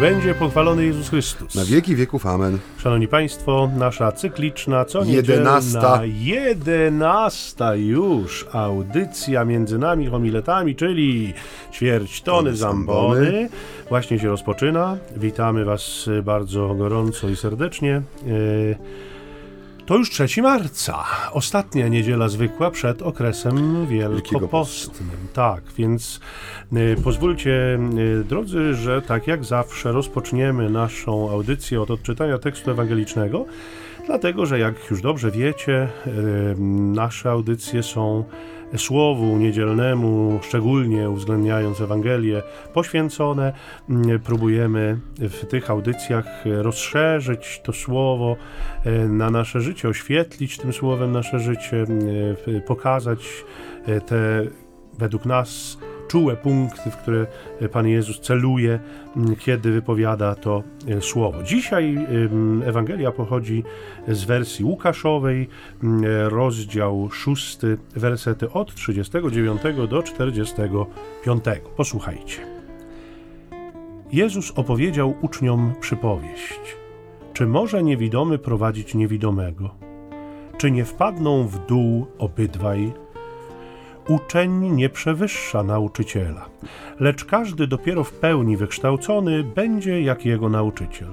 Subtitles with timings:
[0.00, 1.54] będzie pochwalony Jezus Chrystus.
[1.54, 2.58] Na wieki wieków amen.
[2.78, 6.00] Szanowni Państwo, nasza cykliczna, co Jedenasta.
[6.04, 11.34] jedenasta już audycja między nami homiletami, czyli
[11.72, 13.48] ćwierć tony zambony.
[13.88, 14.96] Właśnie się rozpoczyna.
[15.16, 17.94] Witamy Was bardzo gorąco i serdecznie.
[17.94, 19.09] E,
[19.90, 25.08] To już 3 marca, ostatnia niedziela zwykła przed okresem wielkopostnym.
[25.32, 26.20] Tak, więc
[26.72, 27.78] y, pozwólcie,
[28.20, 33.44] y, drodzy, że tak jak zawsze rozpoczniemy naszą audycję od odczytania tekstu ewangelicznego,
[34.06, 36.60] dlatego że jak już dobrze wiecie, y,
[36.94, 38.24] nasze audycje są
[38.76, 42.42] Słowu Niedzielnemu, szczególnie uwzględniając Ewangelię,
[42.72, 43.52] poświęcone.
[43.90, 48.36] Mm, Próbujemy w tych audycjach rozszerzyć to Słowo
[48.84, 51.86] e, na nasze życie, oświetlić tym Słowem nasze życie,
[52.56, 53.44] e, pokazać
[53.86, 54.42] e, te
[54.98, 55.78] według nas
[56.10, 57.26] czułe punkty, w które
[57.72, 58.78] Pan Jezus celuje,
[59.38, 61.42] kiedy wypowiada to e, słowo.
[61.42, 62.06] Dzisiaj
[62.64, 63.64] Ewangelia pochodzi
[64.08, 65.48] z wersji Łukaszowej,
[66.28, 67.58] rozdział 6,
[67.96, 71.44] wersety od 39 do 45.
[71.76, 72.36] Posłuchajcie.
[74.12, 76.76] Jezus opowiedział uczniom przypowieść.
[77.32, 79.70] Czy może niewidomy prowadzić niewidomego?
[80.58, 82.92] Czy nie wpadną w dół obydwaj?
[84.08, 86.48] Uczeń nie przewyższa nauczyciela,
[87.00, 91.10] lecz każdy dopiero w pełni wykształcony będzie jak jego nauczyciel.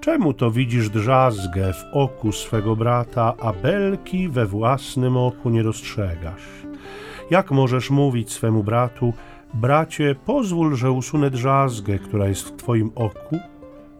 [0.00, 6.42] Czemu to widzisz drzazgę w oku swego brata, a belki we własnym oku nie dostrzegasz?
[7.30, 9.12] Jak możesz mówić swemu bratu,
[9.54, 13.38] bracie, pozwól, że usunę drzazgę, która jest w twoim oku,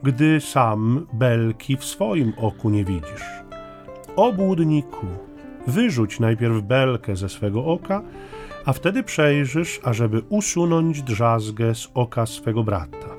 [0.03, 3.25] gdy sam belki w swoim oku nie widzisz?
[4.17, 5.07] Obłudniku,
[5.67, 8.03] wyrzuć najpierw belkę ze swego oka,
[8.65, 13.15] a wtedy przejrzysz, ażeby usunąć drzazgę z oka swego brata.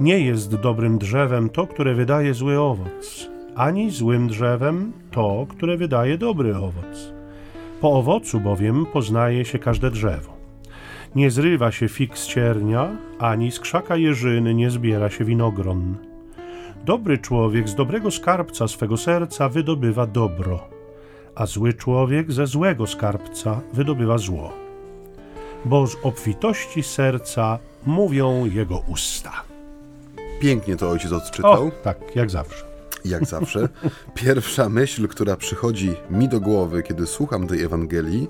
[0.00, 6.18] Nie jest dobrym drzewem to, które wydaje zły owoc, ani złym drzewem to, które wydaje
[6.18, 7.12] dobry owoc.
[7.80, 10.32] Po owocu bowiem poznaje się każde drzewo.
[11.14, 15.96] Nie zrywa się fig z ciernia, ani z krzaka jeżyny nie zbiera się winogron.
[16.84, 20.68] Dobry człowiek z dobrego skarbca swego serca wydobywa dobro,
[21.34, 24.52] a zły człowiek ze złego skarbca wydobywa zło.
[25.64, 29.32] Bo z obfitości serca mówią jego usta.
[30.40, 32.64] Pięknie to ojciec odczytał, O, tak, jak zawsze.
[33.04, 33.68] jak zawsze.
[34.14, 38.28] Pierwsza myśl, która przychodzi mi do głowy, kiedy słucham tej Ewangelii,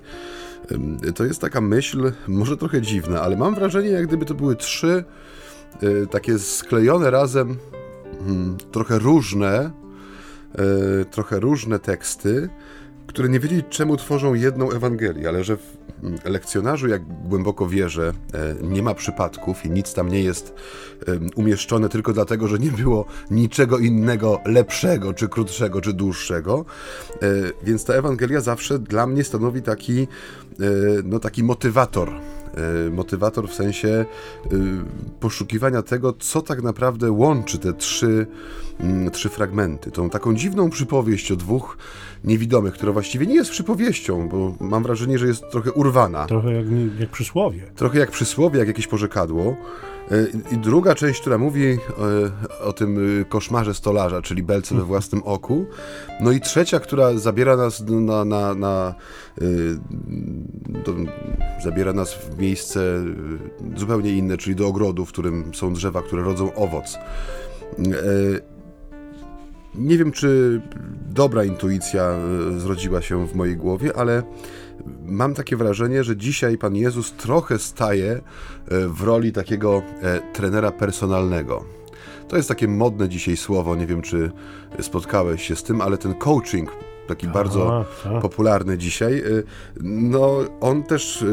[1.15, 5.05] to jest taka myśl, może trochę dziwna, ale mam wrażenie, jak gdyby to były trzy
[5.83, 7.57] y, takie sklejone razem,
[8.21, 9.71] mm, trochę różne,
[11.01, 12.49] y, trochę różne teksty,
[13.11, 18.13] które nie wiedzieli, czemu tworzą jedną Ewangelię, ale że w mm, lekcjonarzu, jak głęboko wierzę,
[18.35, 20.55] e, nie ma przypadków i nic tam nie jest
[21.37, 26.65] umieszczone tylko dlatego, że nie było niczego innego lepszego, czy krótszego, czy dłuższego.
[27.23, 27.29] E,
[27.63, 30.07] Więc ta Ewangelia zawsze dla mnie stanowi taki, e,
[31.05, 32.11] no, taki motywator.
[32.55, 34.07] E, Motywator w sensie e,
[35.21, 38.27] poszukiwania tego, co tak naprawdę łączy te trzy,
[38.81, 39.91] mm, trzy fragmenty.
[39.91, 41.79] Tą taką dziwną przypowieść o dwóch
[42.25, 46.27] niewidomych, która właściwie nie jest przypowieścią, bo mam wrażenie, że jest trochę urwana.
[46.27, 46.67] Trochę jak,
[47.01, 47.63] jak przysłowie.
[47.77, 49.57] Trochę jak przysłowie, jak jakieś porzekadło.
[50.11, 51.79] E, I druga część, która mówi e,
[52.65, 55.67] o tym e, koszmarze stolarza, czyli belce we własnym oku.
[56.21, 58.95] No i trzecia, która zabiera nas na, na, na
[60.85, 60.95] do,
[61.65, 62.81] zabiera nas w miejsce
[63.77, 66.99] zupełnie inne, czyli do ogrodu, w którym są drzewa, które rodzą owoc.
[69.75, 70.61] Nie wiem, czy
[71.11, 72.15] dobra intuicja
[72.57, 74.23] zrodziła się w mojej głowie, ale
[75.05, 78.21] mam takie wrażenie, że dzisiaj Pan Jezus trochę staje e,
[78.89, 81.65] w roli takiego e, trenera personalnego.
[82.29, 84.31] To jest takie modne dzisiaj słowo, nie wiem czy
[84.81, 86.71] spotkałeś się z tym, ale ten coaching,
[87.07, 88.23] taki bardzo tak.
[88.23, 89.45] popularny dzisiaj, y,
[89.83, 91.25] no on też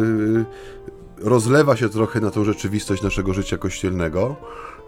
[1.18, 4.36] rozlewa się trochę na tą rzeczywistość naszego życia kościelnego.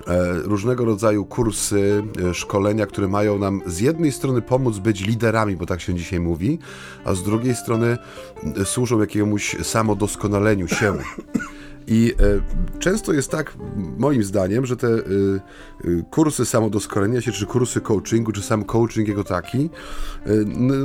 [0.07, 5.55] E, Różnego rodzaju kursy, e, szkolenia, które mają nam z jednej strony pomóc być liderami,
[5.55, 6.59] bo tak się dzisiaj mówi,
[7.05, 7.97] a z drugiej strony
[8.65, 10.93] służą jakiemuś samodoskonaleniu się.
[11.89, 13.57] I e, często jest tak,
[13.97, 15.01] moim zdaniem, że te e, e,
[16.09, 19.69] kursy samodoskonalenia się, czy kursy coachingu, czy sam coaching jako taki,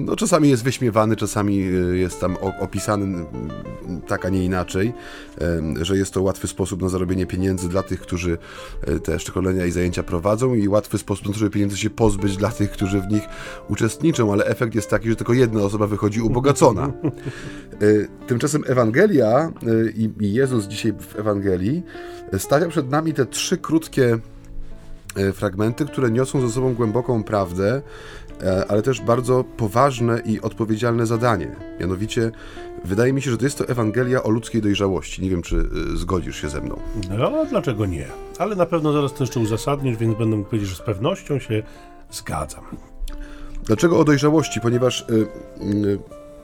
[0.05, 3.25] no czasami jest wyśmiewany, czasami jest tam opisany
[4.07, 4.93] tak, a nie inaczej,
[5.83, 8.39] że jest to łatwy sposób na zarobienie pieniędzy dla tych, którzy
[9.05, 12.51] te szkolenia i zajęcia prowadzą i łatwy sposób na to, żeby pieniędzy się pozbyć dla
[12.51, 13.23] tych, którzy w nich
[13.69, 16.93] uczestniczą, ale efekt jest taki, że tylko jedna osoba wychodzi ubogacona.
[18.27, 19.53] Tymczasem Ewangelia
[20.21, 21.83] i Jezus dzisiaj w Ewangelii,
[22.39, 24.19] stawia przed nami te trzy krótkie
[25.17, 27.83] e, fragmenty, które niosą ze sobą głęboką prawdę,
[28.43, 31.57] e, ale też bardzo poważne i odpowiedzialne zadanie.
[31.81, 32.31] Mianowicie,
[32.85, 35.23] wydaje mi się, że to jest to Ewangelia o ludzkiej dojrzałości.
[35.23, 36.81] Nie wiem, czy e, zgodzisz się ze mną.
[37.19, 38.07] No, dlaczego nie?
[38.39, 41.63] Ale na pewno zaraz to jeszcze uzasadnisz, więc będę mógł powiedzieć, że z pewnością się
[42.11, 42.65] zgadzam.
[43.65, 44.61] Dlaczego o dojrzałości?
[44.61, 45.15] Ponieważ, y,
[45.63, 45.99] y,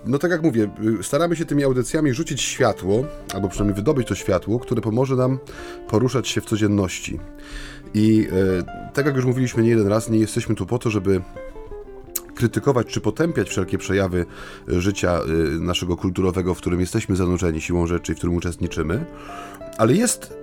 [0.07, 0.71] no tak jak mówię,
[1.01, 3.05] y, staramy się tymi audycjami rzucić światło,
[3.35, 5.39] albo przynajmniej wydobyć to światło, które pomoże nam
[5.89, 7.21] poruszać się w codzienności.
[7.95, 8.29] I
[8.95, 11.23] tak jak już mówiliśmy nie jeden raz, nie jesteśmy tu po to, żeby
[12.35, 14.27] krytykować czy potępiać wszelkie przejawy
[14.69, 15.21] życia
[15.61, 19.05] naszego kulturowego, w którym jesteśmy zanurzeni siłą rzeczy w którym uczestniczymy,
[19.79, 20.41] ale jest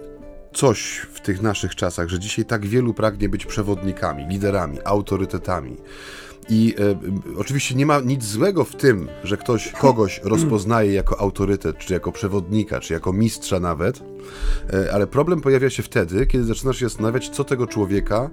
[0.54, 5.78] coś w tych naszych czasach, że dzisiaj tak wielu pragnie być przewodnikami, liderami, autorytetami.
[6.50, 11.78] I e, oczywiście nie ma nic złego w tym, że ktoś kogoś rozpoznaje jako autorytet,
[11.78, 14.04] czy jako przewodnika, czy jako mistrza nawet,
[14.74, 18.30] e, ale problem pojawia się wtedy, kiedy zaczynasz się zastanawiać, co tego człowieka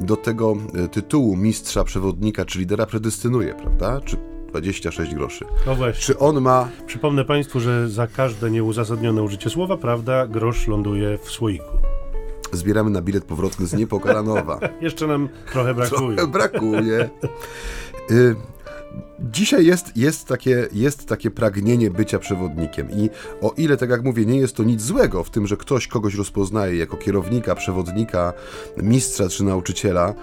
[0.00, 4.00] do tego e, tytułu mistrza, przewodnika, czy lidera predestynuje, prawda?
[4.00, 4.16] Czy
[4.48, 5.44] 26 groszy.
[5.66, 6.02] No właśnie.
[6.02, 6.68] Czy on ma.
[6.86, 11.97] Przypomnę Państwu, że za każde nieuzasadnione użycie słowa, prawda, grosz ląduje w słoiku.
[12.52, 14.60] Zbieramy na bilet powrotny z Niepokalanowa.
[14.80, 16.16] Jeszcze nam trochę brakuje.
[16.16, 17.10] Trochę brakuje.
[18.10, 18.36] Y
[19.20, 23.10] Dzisiaj jest, jest, takie, jest takie pragnienie bycia przewodnikiem i
[23.40, 26.14] o ile, tak jak mówię, nie jest to nic złego w tym, że ktoś kogoś
[26.14, 28.32] rozpoznaje jako kierownika, przewodnika,
[28.76, 30.14] mistrza czy nauczyciela y,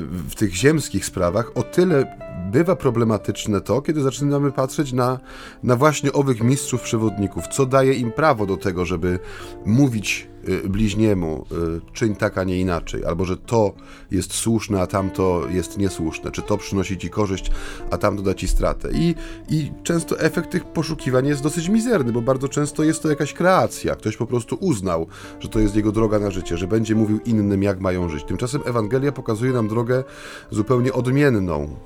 [0.00, 2.16] w tych ziemskich sprawach, o tyle
[2.52, 5.18] bywa problematyczne to, kiedy zaczynamy patrzeć na,
[5.62, 9.18] na właśnie owych mistrzów przewodników, co daje im prawo do tego, żeby
[9.66, 10.28] mówić
[10.68, 13.72] bliźniemu, y, czyń tak, a nie inaczej, albo że to
[14.10, 17.50] jest słuszne, a tamto jest niesłuszne, czy to przynosi ci korzyść,
[17.90, 18.88] a tamto da ci stratę.
[18.92, 19.14] I,
[19.48, 23.96] I często efekt tych poszukiwań jest dosyć mizerny, bo bardzo często jest to jakaś kreacja.
[23.96, 25.06] Ktoś po prostu uznał,
[25.40, 28.24] że to jest jego droga na życie, że będzie mówił innym, jak mają żyć.
[28.24, 30.04] Tymczasem Ewangelia pokazuje nam drogę
[30.50, 31.76] zupełnie odmienną.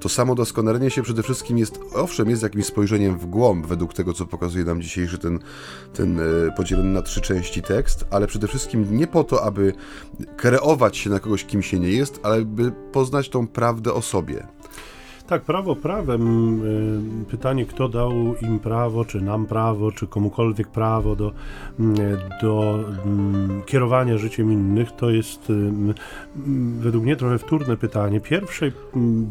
[0.00, 4.12] To samo doskonalenie się przede wszystkim jest, owszem, jest jakimś spojrzeniem w głąb, według tego,
[4.12, 5.38] co pokazuje nam dzisiejszy ten,
[5.94, 6.22] ten e,
[6.56, 9.72] podzielony na trzy części tekst, ale przede wszystkim nie po to, aby
[10.36, 14.46] kreować się na kogoś, kim się nie jest, ale by poznać tą prawdę o sobie.
[15.30, 16.22] Tak, prawo prawem.
[17.22, 18.12] Y, pytanie, kto dał
[18.42, 21.32] im prawo, czy nam prawo, czy komukolwiek prawo do,
[21.80, 21.96] mm,
[22.42, 25.72] do mm, kierowania życiem innych, to jest y,
[26.80, 28.20] według mnie trochę wtórne pytanie.
[28.20, 28.72] Pierwsze,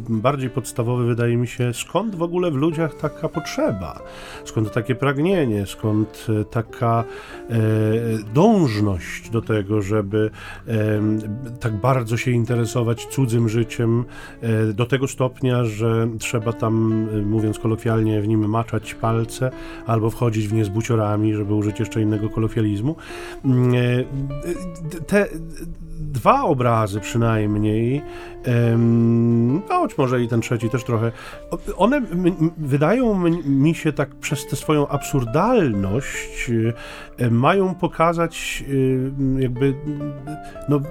[0.09, 3.99] bardziej podstawowe wydaje mi się, skąd w ogóle w ludziach taka potrzeba?
[4.45, 5.65] Skąd takie pragnienie?
[5.65, 7.03] Skąd taka
[7.49, 7.53] e,
[8.33, 10.31] dążność do tego, żeby
[11.59, 14.05] tak bardzo się interesować cudzym życiem
[14.41, 19.51] e, do tego stopnia, że że trzeba tam, y, mówiąc kolokwialnie, w nim maczać palce
[19.85, 22.95] albo wchodzić w nie z buciorami, żeby użyć jeszcze innego kolokwializmu.
[23.45, 24.05] Mm, y,
[25.07, 25.27] te
[25.99, 28.01] dwa obrazy przynajmniej,
[29.69, 31.11] no choć może i ten trzeci też trochę,
[31.77, 32.01] one
[32.57, 36.49] wydają mi się tak przez tę swoją absurdalność
[37.19, 38.63] y, mają pokazać
[39.39, 39.73] jakby
[40.69, 40.81] no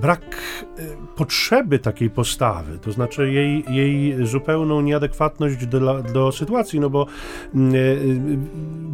[0.00, 0.36] brak
[0.78, 7.06] y, potrzeby takiej postawy, to znaczy jej, jej zupełną nieadekwatność do, do sytuacji, no bo
[7.54, 7.78] mm, y,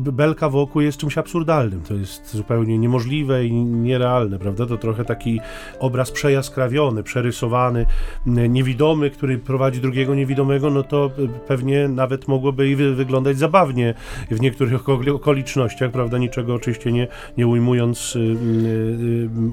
[0.09, 4.66] y, belka wokół jest czymś absurdalnym, to jest zupełnie niemożliwe i nierealne, prawda?
[4.66, 5.40] To trochę taki
[5.78, 7.87] obraz przejaskrawiony, przerysowany,
[8.26, 11.11] mm, niewidomy, który prowadzi drugiego niewidomego, no to
[11.47, 13.95] pewnie nawet mogłoby i wyglądać zabawnie
[14.30, 16.19] w niektórych okolicznościach, prawda?
[16.19, 18.19] Niczego oczywiście nie, nie ujmując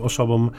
[0.01, 0.51] osobom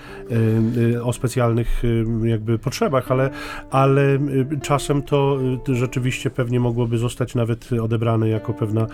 [1.02, 3.30] o specjalnych y, jakby potrzebach, ale,
[3.70, 5.38] ale y, czasem to
[5.68, 8.86] rzeczywiście pewnie mogłoby zostać nawet odebrane jako pewna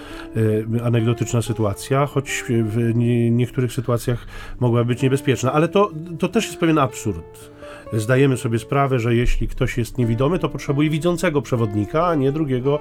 [0.84, 2.94] anegdotyczna sytuacja, choć w
[3.30, 4.26] niektórych sytuacjach
[4.60, 5.52] mogła być niebezpieczna.
[5.52, 7.50] Ale to, to też jest pewien absurd
[7.92, 12.78] zdajemy sobie sprawę, że jeśli ktoś jest niewidomy, to potrzebuje widzącego przewodnika, a nie drugiego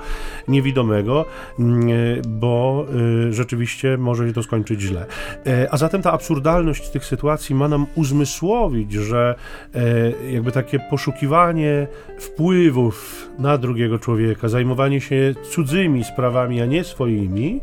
[0.48, 1.26] niewidomego,
[1.60, 1.88] mm,
[2.28, 2.86] bo
[3.30, 5.06] y, rzeczywiście może się to skończyć źle.
[5.48, 9.36] E, a zatem ta absurdalność tych sytuacji ma nam uzmysłowić, że
[9.76, 11.88] e, jakby takie poszukiwanie
[12.20, 17.62] wpływów na drugiego człowieka, zajmowanie się cudzymi sprawami, a nie swoimi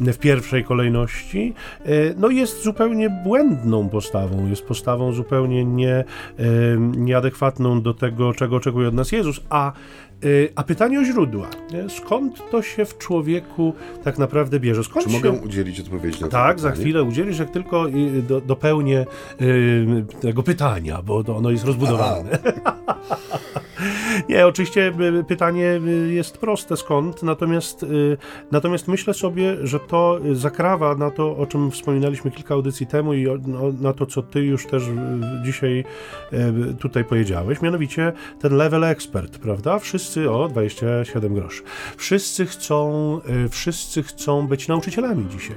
[0.00, 6.04] w pierwszej kolejności, e, no jest zupełnie błędną postawą, jest postawą zupełnie nie
[6.96, 9.72] nieadekwatną do tego, czego oczekuje od nas Jezus, a
[10.24, 11.46] y, a pytanie o źródła.
[11.88, 13.74] Skąd to się w człowieku
[14.04, 14.84] tak naprawdę bierze?
[14.84, 15.16] Skąd Czy się...
[15.16, 16.74] mogę udzielić odpowiedzi na to Tak, pytanie?
[16.76, 17.86] za chwilę udzielisz, jak tylko
[18.28, 19.06] do, dopełnię
[19.40, 22.38] y, tego pytania, bo ono jest rozbudowane.
[24.28, 28.16] Nie, oczywiście y, pytanie y, jest proste skąd, natomiast, y,
[28.52, 33.26] natomiast myślę sobie, że to zakrawa na to, o czym wspominaliśmy kilka audycji temu i
[33.46, 34.82] no, na to, co ty już też
[35.44, 35.84] dzisiaj
[36.78, 39.78] tutaj powiedziałeś, mianowicie ten level expert, prawda?
[39.78, 41.62] Wszyscy, o, 27 groszy.
[41.96, 43.20] Wszyscy chcą,
[43.50, 45.56] wszyscy chcą być nauczycielami dzisiaj.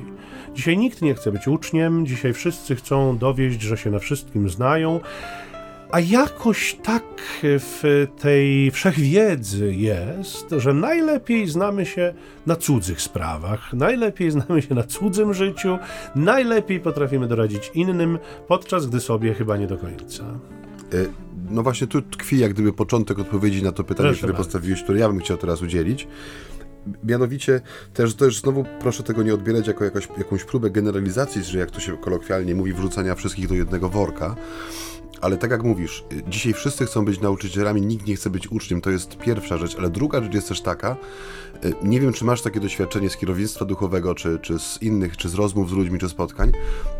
[0.54, 5.00] Dzisiaj nikt nie chce być uczniem, dzisiaj wszyscy chcą dowieść, że się na wszystkim znają.
[5.92, 7.04] A jakoś tak
[7.44, 12.14] w tej wszechwiedzy jest, że najlepiej znamy się
[12.46, 15.78] na cudzych sprawach, najlepiej znamy się na cudzym życiu,
[16.16, 20.24] najlepiej potrafimy doradzić innym, podczas gdy sobie chyba nie do końca.
[20.24, 21.06] E,
[21.50, 24.46] no właśnie tu tkwi jak gdyby początek odpowiedzi na to pytanie, Proszę które bardzo.
[24.46, 26.08] postawiłeś, które ja bym chciał teraz udzielić.
[27.04, 27.62] Mianowicie
[27.94, 31.80] też, też znowu proszę tego nie odbierać jako jakaś, jakąś próbę generalizacji, że jak to
[31.80, 34.36] się kolokwialnie mówi, wrzucania wszystkich do jednego worka.
[35.22, 38.90] Ale tak jak mówisz, dzisiaj wszyscy chcą być nauczycielami, nikt nie chce być uczniem, to
[38.90, 40.96] jest pierwsza rzecz, ale druga rzecz jest też taka,
[41.66, 45.30] y, nie wiem, czy masz takie doświadczenie z kierownictwa duchowego, czy, czy z innych, czy
[45.30, 46.52] z rozmów z ludźmi, czy spotkań,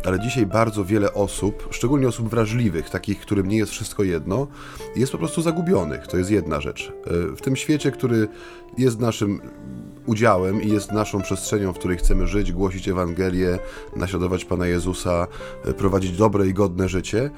[0.04, 4.46] ale dzisiaj bardzo wiele osób, szczególnie osób wrażliwych, takich, którym nie jest wszystko jedno,
[4.96, 6.06] jest po prostu zagubionych.
[6.06, 6.92] To jest jedna rzecz.
[7.32, 8.28] Y, w tym świecie, który
[8.78, 9.40] jest naszym
[10.06, 13.58] udziałem i jest naszą przestrzenią, w której chcemy żyć, głosić Ewangelię,
[13.96, 15.26] naśladować Pana Jezusa,
[15.68, 17.30] y, prowadzić dobre i godne życie,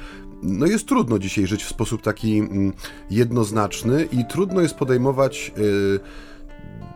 [0.45, 2.73] no jest trudno dzisiaj żyć w sposób taki mm,
[3.11, 6.01] jednoznaczny i trudno jest podejmować y,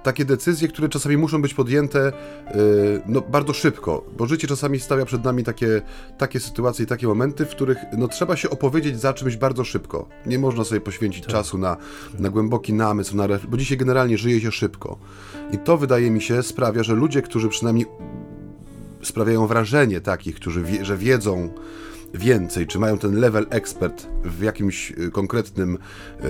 [0.02, 2.12] takie decyzje, które czasami muszą być podjęte y,
[3.06, 5.82] no, bardzo szybko, bo życie czasami stawia przed nami takie,
[6.18, 10.08] takie sytuacje i takie momenty, w których no, trzeba się opowiedzieć za czymś bardzo szybko.
[10.26, 11.32] Nie można sobie poświęcić tak.
[11.32, 11.76] czasu na,
[12.18, 14.98] na głęboki namysł, na bo dzisiaj generalnie żyje się szybko.
[15.52, 17.86] I to wydaje mi się sprawia, że ludzie, którzy przynajmniej
[19.02, 21.50] sprawiają wrażenie takich, którzy wie, że wiedzą,
[22.14, 26.28] więcej, czy mają ten level ekspert w jakimś y, konkretnym y,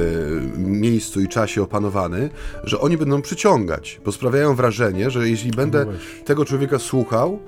[0.58, 2.30] miejscu i czasie opanowany,
[2.64, 5.92] że oni będą przyciągać, bo sprawiają wrażenie, że jeśli będę no
[6.24, 7.38] tego człowieka słuchał,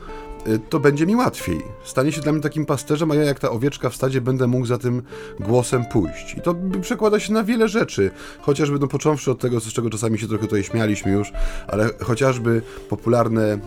[0.68, 1.62] to będzie mi łatwiej.
[1.84, 4.66] Stanie się dla mnie takim pasterzem, a ja jak ta owieczka w stadzie będę mógł
[4.66, 5.02] za tym
[5.40, 6.34] głosem pójść.
[6.38, 10.18] I to przekłada się na wiele rzeczy, chociażby no, począwszy od tego, z czego czasami
[10.18, 11.32] się trochę tutaj śmialiśmy już,
[11.68, 13.58] ale chociażby popularne y,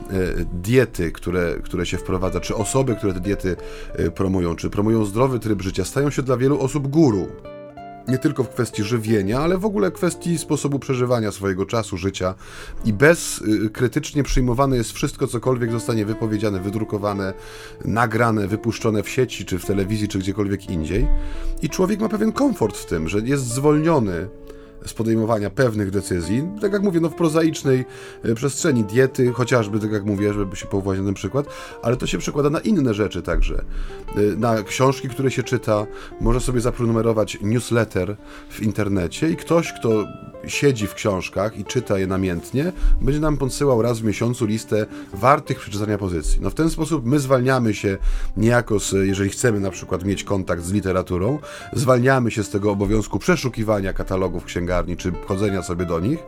[0.54, 3.56] diety, które, które się wprowadza, czy osoby, które te diety
[4.00, 7.28] y, promują, czy promują zdrowy tryb życia, stają się dla wielu osób guru
[8.08, 12.36] nie tylko w kwestii żywienia, ale w ogóle kwestii sposobu przeżywania swojego czasu, życia
[12.86, 17.34] i bez y, krytycznie przyjmowane jest wszystko, cokolwiek zostanie wypowiedziane, wydrukowane,
[17.86, 21.08] nagrane, wypuszczone w sieci, czy w telewizji, czy gdziekolwiek indziej.
[21.62, 24.28] I człowiek ma pewien komfort w tym, że jest zwolniony
[24.86, 27.86] z podejmowania pewnych decyzji, tak jak mówię, no w prozaicznej
[28.24, 31.46] e, przestrzeni diety, chociażby, tak jak mówię, żeby się powołać na ten przykład,
[31.82, 33.64] ale to się przekłada na inne rzeczy także.
[34.16, 35.86] E, na książki, które się czyta,
[36.22, 38.16] może sobie zaprenumerować newsletter
[38.50, 40.06] w internecie i ktoś, kto
[40.48, 42.72] siedzi w książkach i czyta je namiętnie,
[43.02, 46.40] będzie nam podsyłał raz w miesiącu listę wartych przeczytania pozycji.
[46.42, 47.98] No w ten sposób my zwalniamy się
[48.38, 51.40] niejako, z, jeżeli chcemy na przykład mieć kontakt z literaturą,
[51.74, 56.20] zwalniamy się z tego obowiązku przeszukiwania katalogów księgarni czy chodzenia sobie do nich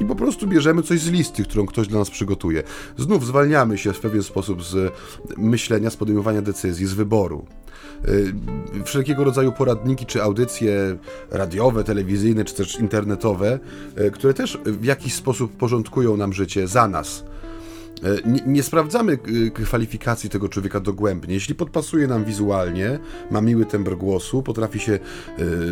[0.00, 2.62] i po prostu bierzemy coś z listy, którą ktoś dla nas przygotuje.
[2.96, 4.92] Znów zwalniamy się w pewien sposób z
[5.36, 7.46] myślenia, z podejmowania decyzji, z wyboru.
[8.08, 8.34] Y,
[8.84, 10.96] wszelkiego rodzaju poradniki czy audycje
[11.30, 13.58] radiowe, telewizyjne czy też internetowe,
[13.98, 17.24] y, które też w jakiś sposób porządkują nam życie za nas.
[18.04, 19.18] Y, nie, nie, sprawdzamy
[19.54, 21.34] kwalifikacji tego człowieka dogłębnie.
[21.34, 22.98] Jeśli podpasuje nam wizualnie,
[23.30, 24.98] ma miły tembr głosu, potrafi się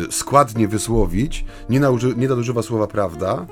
[0.09, 1.81] składnie wysłowić, nie,
[2.17, 3.45] nie nadużywa słowa prawda,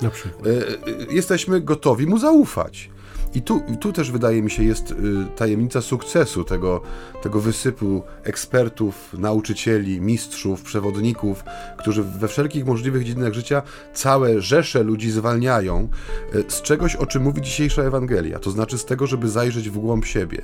[1.10, 2.90] jesteśmy gotowi mu zaufać.
[3.38, 4.96] I tu, tu też wydaje mi się jest y,
[5.36, 6.82] tajemnica sukcesu tego,
[7.22, 11.44] tego wysypu ekspertów, nauczycieli, mistrzów, przewodników,
[11.78, 13.62] którzy we wszelkich możliwych dziedzinach życia
[13.94, 15.90] całe rzesze ludzi zwalniają
[16.36, 19.78] y, z czegoś, o czym mówi dzisiejsza Ewangelia, to znaczy z tego, żeby zajrzeć w
[19.78, 20.42] głąb siebie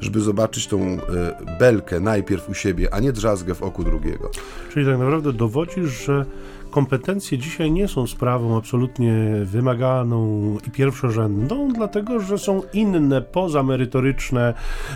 [0.00, 0.98] żeby zobaczyć tą y,
[1.58, 4.30] belkę najpierw u siebie, a nie drzazgę w oku drugiego.
[4.72, 6.26] Czyli tak naprawdę dowodzisz, że
[6.76, 9.12] kompetencje dzisiaj nie są sprawą absolutnie
[9.44, 14.54] wymaganą i pierwszorzędną, dlatego że są inne, pozamerytoryczne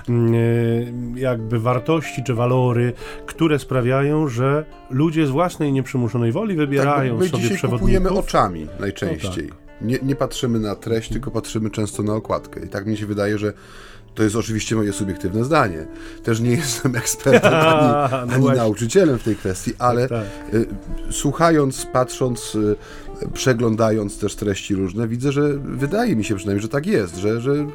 [0.08, 2.92] mm, e, jakby wartości czy walory,
[3.26, 7.80] które sprawiają, że ludzie z własnej nieprzymuszonej woli wybierają tak, my sobie przewodników.
[7.80, 9.49] kupujemy oczami najczęściej.
[9.49, 9.88] No tak.
[9.88, 12.60] nie, nie patrzymy na treść, tylko patrzymy często na okładkę.
[12.66, 13.52] I tak mi się wydaje, że
[14.14, 15.87] to jest oczywiście moje subiektywne zdanie.
[16.23, 17.88] Też nie jestem ekspertem ani,
[18.29, 20.55] no ani nauczycielem w tej kwestii, ale tak, tak.
[20.55, 20.67] Y,
[21.11, 22.76] słuchając, patrząc, y,
[23.33, 27.67] przeglądając też treści różne, widzę, że wydaje mi się przynajmniej, że tak jest, że, że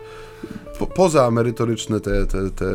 [0.80, 2.66] po, poza merytoryczne te, te, te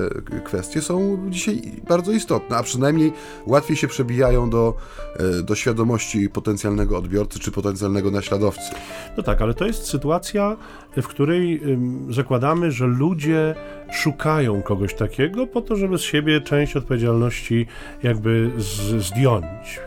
[0.45, 3.13] kwestie są dzisiaj bardzo istotne, a przynajmniej
[3.47, 4.75] łatwiej się przebijają do,
[5.17, 8.71] e, do świadomości potencjalnego odbiorcy czy potencjalnego naśladowcy.
[9.17, 10.57] No tak, ale to jest sytuacja,
[10.97, 11.61] w której
[12.11, 13.55] zakładamy, że ludzie
[13.93, 17.67] szukają kogoś takiego po to, żeby z siebie część odpowiedzialności
[18.03, 18.51] jakby
[18.99, 19.81] zdjąć.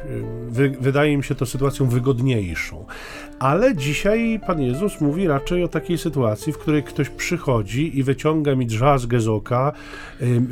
[0.47, 2.85] Wy, wydaje mi się to sytuacją wygodniejszą.
[3.39, 8.55] Ale dzisiaj Pan Jezus mówi raczej o takiej sytuacji, w której ktoś przychodzi i wyciąga
[8.55, 9.71] mi drzazgę z oka,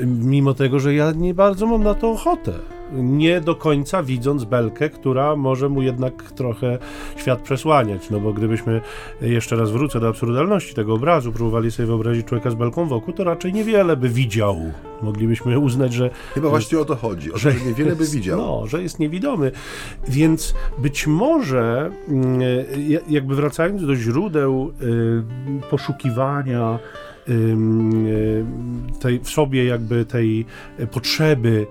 [0.05, 4.89] mimo tego, że ja nie bardzo mam na to ochotę nie do końca widząc belkę,
[4.89, 6.77] która może mu jednak trochę
[7.15, 8.09] świat przesłaniać.
[8.09, 8.81] No bo gdybyśmy,
[9.21, 13.23] jeszcze raz wrócę do absurdalności tego obrazu, próbowali sobie wyobrazić człowieka z belką wokół, to
[13.23, 14.57] raczej niewiele by widział.
[15.01, 16.09] Moglibyśmy uznać, że.
[16.33, 18.37] Chyba właśnie o to chodzi, o że, to, że niewiele by widział.
[18.37, 19.51] No, że jest niewidomy.
[20.07, 22.39] Więc być może, mm,
[23.09, 26.79] jakby wracając do źródeł y, poszukiwania,
[27.29, 27.55] y,
[28.99, 30.45] tej, w sobie jakby tej
[30.91, 31.67] potrzeby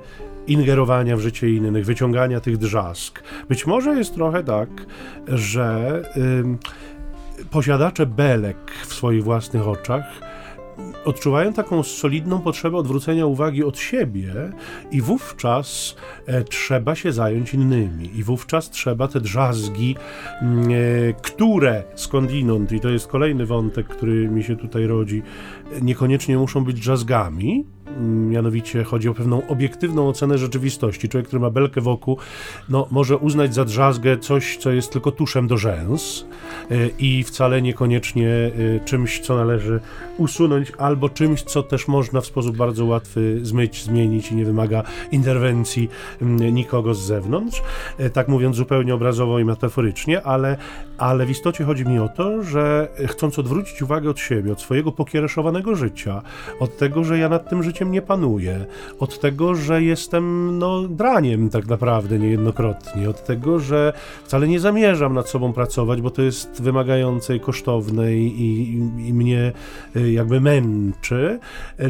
[0.47, 3.23] ingerowania w życie innych, wyciągania tych drzask.
[3.49, 4.69] Być może jest trochę tak,
[5.29, 6.03] że
[7.51, 10.31] posiadacze belek w swoich własnych oczach
[11.05, 14.35] odczuwają taką solidną potrzebę odwrócenia uwagi od siebie
[14.91, 19.97] i wówczas e, trzeba się zająć innymi i wówczas trzeba te drzazgi,
[20.43, 20.73] mm, e,
[21.23, 25.23] które skądinąd, i to jest kolejny wątek, który mi się tutaj rodzi,
[25.83, 27.65] niekoniecznie muszą być drzazgami,
[28.29, 31.09] mianowicie chodzi o pewną obiektywną ocenę rzeczywistości.
[31.09, 32.19] Człowiek, który ma belkę wokół,
[32.69, 36.27] no, może uznać za drzazgę coś, co jest tylko tuszem do rzęs
[36.71, 38.51] e, i wcale niekoniecznie e,
[38.85, 39.81] czymś, co należy
[40.17, 44.83] usunąć, albo czymś, co też można w sposób bardzo łatwy zmyć, zmienić i nie wymaga
[45.13, 45.89] interwencji
[46.53, 47.63] nikogo z zewnątrz.
[47.99, 50.57] E, tak mówiąc zupełnie obrazowo i metaforycznie, ale,
[51.01, 54.93] ale w istocie chodzi mi o to, że chcąc odwrócić uwagę od siebie, od swojego
[54.93, 56.23] pokiereszowanego życia,
[56.61, 58.67] od tego, że ja nad tym życiem nie panuję,
[58.99, 63.93] od tego, że jestem no, draniem tak naprawdę niejednokrotnie, od tego, że
[64.25, 68.73] wcale nie zamierzam nad sobą pracować, bo to jest wymagające i kosztowne i, i,
[69.09, 69.53] i mnie
[69.97, 71.39] y, jakby męczy,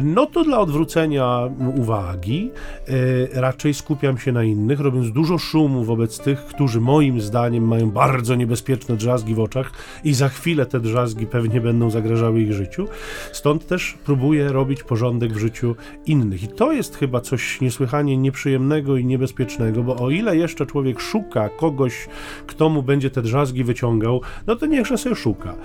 [0.03, 2.51] no to dla odwrócenia uwagi
[2.89, 7.91] y, raczej skupiam się na innych, robiąc dużo szumu wobec tych, którzy moim zdaniem mają
[7.91, 9.71] bardzo niebezpieczne drzazgi w oczach
[10.03, 12.87] i za chwilę te drzazgi pewnie będą zagrażały ich życiu.
[13.31, 16.43] Stąd też próbuję robić porządek w życiu innych.
[16.43, 21.49] I to jest chyba coś niesłychanie nieprzyjemnego i niebezpiecznego, bo o ile jeszcze człowiek szuka
[21.49, 22.07] kogoś,
[22.47, 25.55] kto mu będzie te drzazgi wyciągał, no to niechże sobie szuka.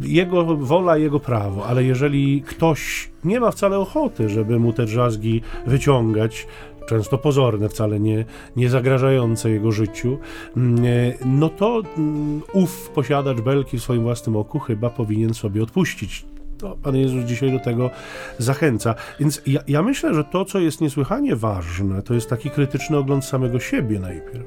[0.00, 5.42] Jego wola, jego prawo, ale jeżeli ktoś nie ma wcale ochoty, żeby mu te drzazgi
[5.66, 6.46] wyciągać,
[6.86, 8.24] często pozorne, wcale nie,
[8.56, 10.18] nie zagrażające jego życiu,
[10.56, 10.84] mm,
[11.24, 16.31] no to mm, ów posiadacz belki w swoim własnym oku chyba powinien sobie odpuścić
[16.62, 17.90] to Pan Jezus dzisiaj do tego
[18.38, 18.94] zachęca.
[19.20, 23.24] Więc ja, ja, myślę, że to, co jest niesłychanie ważne, to jest taki krytyczny ogląd
[23.24, 24.46] samego siebie najpierw.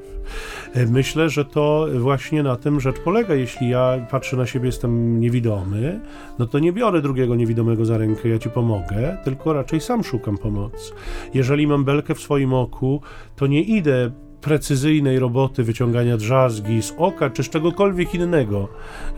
[0.74, 3.34] E, myślę, że to właśnie na tym rzecz polega.
[3.34, 6.00] Jeśli ja patrzę na siebie, jestem niewidomy,
[6.38, 10.38] no to nie biorę drugiego niewidomego za rękę, ja ci pomogę, tylko raczej sam szukam
[10.38, 10.92] pomocy.
[11.34, 13.02] Jeżeli mam belkę w swoim oku,
[13.36, 14.10] to nie idę
[14.46, 18.68] precyzyjnej roboty wyciągania drzazgi z oka czy z czegokolwiek innego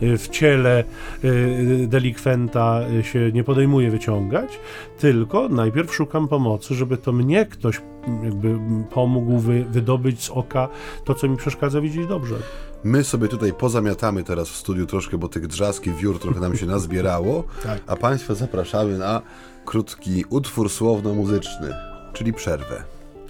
[0.01, 0.83] y, w ciele
[1.23, 4.59] y, delikwenta się nie podejmuje wyciągać,
[4.99, 7.81] tylko najpierw szukam pomocy, żeby to mnie ktoś
[8.23, 8.59] jakby
[8.91, 10.67] pomógł wy, wydobyć z oka
[11.05, 12.35] to, co mi przeszkadza widzieć dobrze.
[12.83, 16.65] My sobie tutaj pozamiatamy teraz w studiu troszkę, bo tych drzaski wiór trochę nam się
[16.75, 17.81] nazbierało, tak.
[17.87, 19.21] a Państwa zapraszamy na
[19.65, 21.73] krótki utwór słowno-muzyczny,
[22.13, 22.83] czyli przerwę.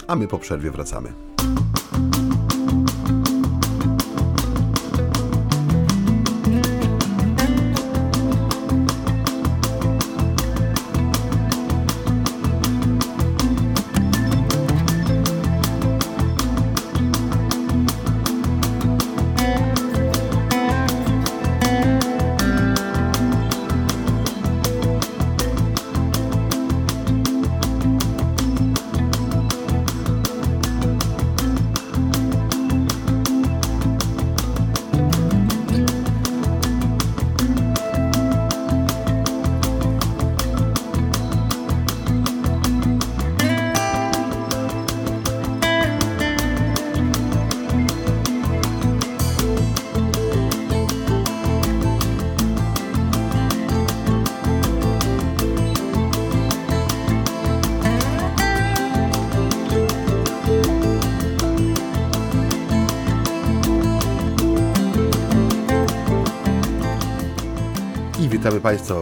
[0.07, 1.13] A my po przerwie wracamy.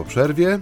[0.08, 0.58] Przerwie.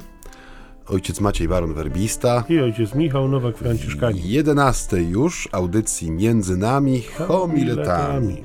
[0.86, 2.44] Ojciec Maciej Baron Werbista.
[2.48, 4.22] I ojciec Michał Nowak Franciszkanin.
[4.24, 8.42] 11 już audycji między nami homiletami.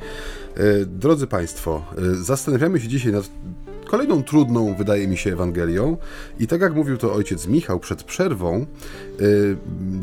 [0.55, 3.29] E, drodzy Państwo, e, zastanawiamy się dzisiaj nad
[3.85, 5.97] kolejną trudną, wydaje mi się, Ewangelią.
[6.39, 8.65] I tak jak mówił to ojciec Michał przed przerwą, e,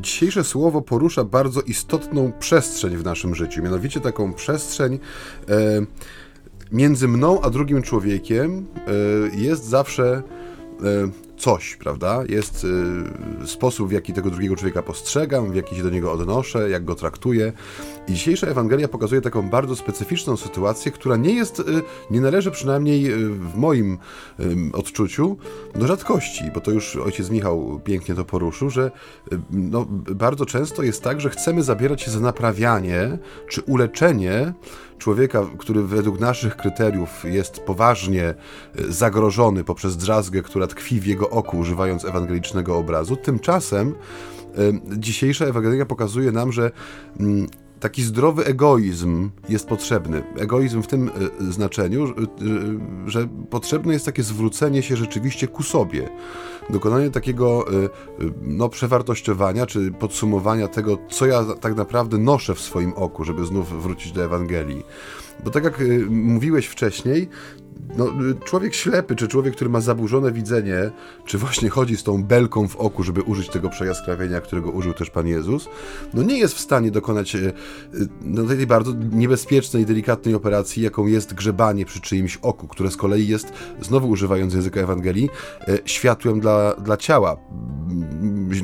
[0.01, 3.63] dzisiejsze słowo porusza bardzo istotną przestrzeń w naszym życiu.
[3.63, 4.99] Mianowicie taką przestrzeń
[6.73, 8.67] między mną a drugim człowiekiem
[9.33, 10.23] jest zawsze
[11.39, 12.23] coś, prawda?
[12.29, 12.67] Jest
[13.45, 16.85] y, sposób, w jaki tego drugiego człowieka postrzegam, w jaki się do niego odnoszę, jak
[16.85, 17.53] go traktuję.
[18.09, 21.63] I dzisiejsza Ewangelia pokazuje taką bardzo specyficzną sytuację, która nie jest, y,
[22.11, 23.99] nie należy przynajmniej w moim
[24.73, 25.37] odczuciu
[25.75, 28.91] do rzadkości, bo to już ojciec Michał pięknie to poruszył, że
[29.51, 34.53] no, bardzo często jest tak, że chcemy zabierać się za naprawianie czy uleczenie
[34.99, 38.35] człowieka, który według naszych kryteriów jest poważnie e,
[38.89, 43.17] zagrożony poprzez drzazgę, która tkwi w jego oku, używając ewangelicznego obrazu.
[43.17, 43.95] Tymczasem
[44.59, 46.71] e, dzisiejsza Ewangelia pokazuje nam, że
[47.21, 47.47] mm,
[47.81, 50.23] taki zdrowy egoizm jest potrzebny.
[50.37, 52.15] Egoizm w tym e, znaczeniu,
[53.07, 56.09] że potrzebne jest takie zwrócenie się rzeczywiście ku sobie.
[56.71, 57.65] Dokonanie takiego
[58.43, 63.83] no, przewartościowania, czy podsumowania tego, co ja tak naprawdę noszę w swoim oku, żeby znów
[63.83, 64.85] wrócić do Ewangelii.
[65.45, 67.29] Bo tak jak mówiłeś wcześniej,
[67.97, 68.07] no,
[68.45, 70.91] człowiek ślepy, czy człowiek, który ma zaburzone widzenie,
[71.25, 75.11] czy właśnie chodzi z tą belką w oku, żeby użyć tego przejaskrawienia, którego użył też
[75.11, 75.69] Pan Jezus,
[76.15, 77.53] no nie jest w stanie dokonać e,
[78.23, 83.29] no, tej bardzo niebezpiecznej, delikatnej operacji, jaką jest grzebanie przy czyimś oku, które z kolei
[83.29, 85.29] jest, znowu używając języka Ewangelii,
[85.69, 87.37] e, światłem dla, dla ciała,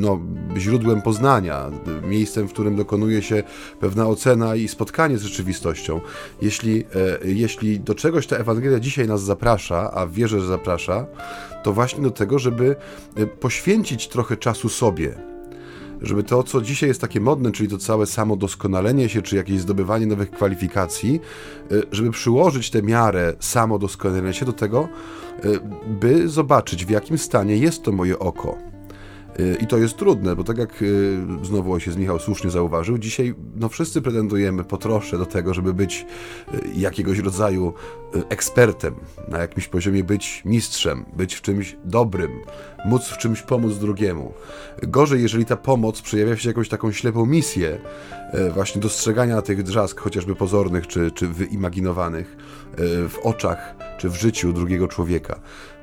[0.01, 0.21] no,
[0.57, 1.71] źródłem poznania,
[2.09, 3.43] miejscem, w którym dokonuje się
[3.81, 6.01] pewna ocena i spotkanie z rzeczywistością.
[6.43, 11.07] Jeśli, e, jeśli do czegoś ta Ewangelia dzisiaj nas zaprasza, a wierzę, że zaprasza,
[11.63, 12.77] to właśnie do tego, żeby
[13.17, 15.15] e, poświęcić trochę czasu sobie,
[16.03, 19.61] żeby to, co dzisiaj jest takie modne, czyli to całe samo doskonalenie się, czy jakieś
[19.61, 21.21] zdobywanie nowych kwalifikacji,
[21.71, 24.89] e, żeby przyłożyć tę miarę samo doskonalenia się do tego,
[25.87, 28.59] by zobaczyć, w jakim stanie jest to moje oko.
[28.59, 28.74] Y,
[29.61, 33.69] I to jest trudne, bo tak jak y, znowu ojciec Michał słusznie zauważył, dzisiaj no
[33.69, 36.07] wszyscy pretendujemy po trosze do tego, żeby być
[36.55, 37.75] y, jakiegoś rodzaju
[38.29, 38.95] ekspertem,
[39.29, 42.31] na jakimś poziomie być mistrzem, być w czymś dobrym,
[42.85, 44.33] móc w czymś pomóc drugiemu.
[44.83, 47.79] Gorzej, jeżeli ta pomoc przejawia się jakąś taką ślepą misję,
[48.55, 52.37] właśnie dostrzegania tych drzask, chociażby pozornych czy, czy wyimaginowanych,
[53.09, 55.41] w oczach czy w życiu drugiego człowieka.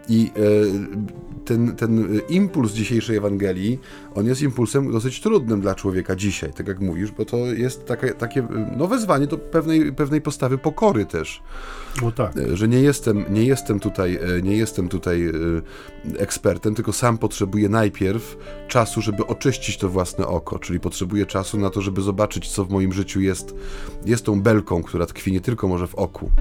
[0.09, 3.79] I e, ten, ten impuls dzisiejszej Ewangelii,
[4.15, 8.09] on jest impulsem dosyć trudnym dla człowieka dzisiaj, tak jak mówisz, bo to jest takie,
[8.13, 11.41] takie no, wezwanie do pewnej, pewnej postawy pokory też.
[12.01, 12.37] No tak.
[12.37, 15.31] E, że nie jestem, nie jestem tutaj, e, nie jestem tutaj
[16.17, 18.37] ekspertem, tylko sam potrzebuję najpierw
[18.67, 22.69] czasu, żeby oczyścić to własne oko, czyli potrzebuję czasu na to, żeby zobaczyć, co w
[22.69, 23.55] moim życiu jest,
[24.05, 26.31] jest tą belką, która tkwi nie tylko może w oku.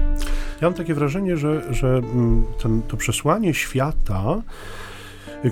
[0.61, 4.41] Ja mam takie wrażenie, że, że mm, ten, to przesłanie świata,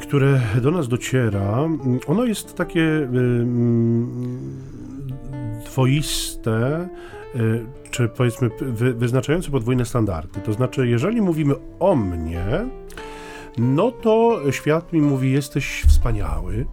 [0.01, 1.69] które do nas dociera,
[2.07, 3.09] ono jest takie
[5.65, 6.89] dwoiste,
[7.35, 8.49] y, czy powiedzmy
[8.95, 10.39] wyznaczające podwójne standardy.
[10.39, 12.45] To znaczy, jeżeli mówimy o mnie,
[13.57, 16.65] no to świat mi mówi: Jesteś wspaniały,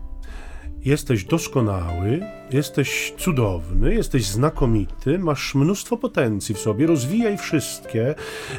[0.86, 2.20] Jesteś doskonały,
[2.50, 8.14] jesteś cudowny, jesteś znakomity, masz mnóstwo potencji w sobie, rozwijaj wszystkie.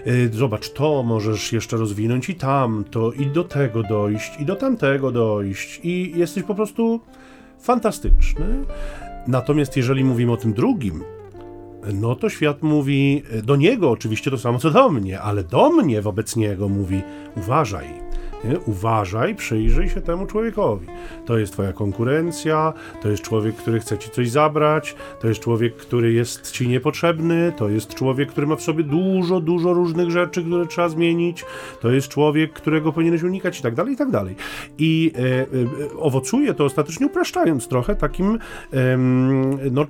[0.07, 5.11] Y, zobacz, to możesz jeszcze rozwinąć i tamto, i do tego dojść, i do tamtego
[5.11, 6.99] dojść, i jesteś po prostu
[7.59, 8.45] fantastyczny.
[9.27, 11.03] Natomiast jeżeli mówimy o tym drugim,
[11.93, 16.01] no to świat mówi do niego oczywiście to samo co do mnie, ale do mnie
[16.01, 17.01] wobec niego mówi:
[17.35, 18.06] uważaj
[18.43, 18.59] nie?
[18.59, 20.87] Uważaj, przyjrzyj się temu człowiekowi.
[21.25, 25.75] To jest twoja konkurencja, to jest człowiek, który chce ci coś zabrać, to jest człowiek,
[25.75, 30.43] który jest ci niepotrzebny, to jest człowiek, który ma w sobie dużo, dużo różnych rzeczy,
[30.43, 31.45] które trzeba zmienić,
[31.81, 34.35] to jest człowiek, którego powinieneś unikać i tak dalej, i tak dalej.
[34.77, 38.39] I e, e, owocuje to ostatecznie upraszczając trochę takim
[38.73, 38.97] e,
[39.71, 39.85] no,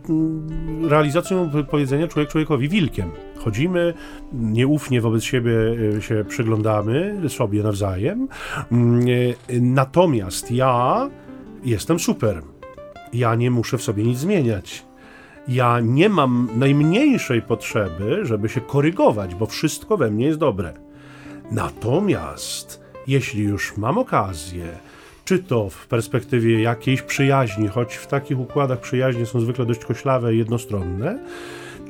[0.90, 3.12] realizacją powiedzenia człowiek człowiekowi wilkiem.
[3.38, 3.94] Chodzimy,
[4.34, 5.52] nieufnie wobec siebie
[5.98, 8.28] e, się przyglądamy sobie nawzajem,
[9.62, 11.10] natomiast ja
[11.64, 12.42] jestem super.
[13.14, 14.86] Ja nie muszę w sobie nic zmieniać.
[15.48, 20.74] Ja nie mam najmniejszej potrzeby, żeby się korygować, bo wszystko we mnie jest dobre.
[21.52, 24.66] Natomiast jeśli już mam okazję,
[25.26, 30.36] czy to w perspektywie jakiejś przyjaźni, choć w takich układach przyjaźnie są zwykle dość koślawe
[30.36, 31.20] i jednostronne,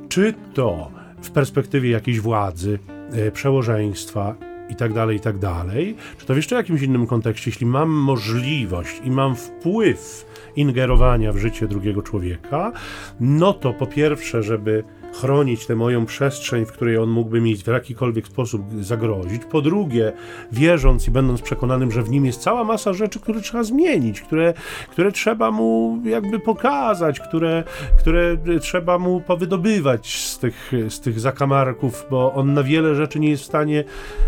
[0.10, 0.92] czy to
[1.22, 2.80] w perspektywie jakiejś władzy,
[3.12, 4.36] e, przełożeństwa,
[4.70, 7.90] i tak dalej, i tak dalej, czy to w jeszcze jakimś innym kontekście, jeśli mam
[7.90, 10.26] możliwość i mam wpływ
[10.56, 12.72] ingerowania w życie drugiego człowieka,
[13.20, 14.84] no to po pierwsze, żeby
[15.22, 19.46] chronić tę moją przestrzeń, w której on mógłby mi w jakikolwiek sposób zagrozić.
[19.46, 20.14] Po drugie,
[20.52, 24.54] wierząc i będąc przekonanym, że w nim jest cała masa rzeczy, które trzeba zmienić, które,
[24.92, 27.64] które trzeba mu jakby pokazać, które,
[27.98, 33.30] które trzeba mu powydobywać z tych, z tych zakamarków, bo on na wiele rzeczy nie
[33.30, 33.84] jest w stanie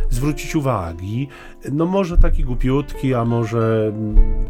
[0.10, 1.28] zwrócić uwagi.
[1.72, 3.94] No może taki głupiutki, a może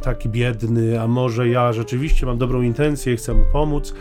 [0.02, 3.94] taki biedny, a może ja rzeczywiście mam dobrą intencję chcę mu pomóc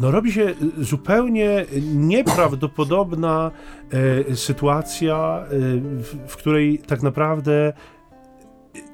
[0.00, 3.50] no robi się zupełnie nieprawdopodobna
[4.30, 5.48] e, sytuacja, e,
[5.80, 7.72] w, w której tak naprawdę,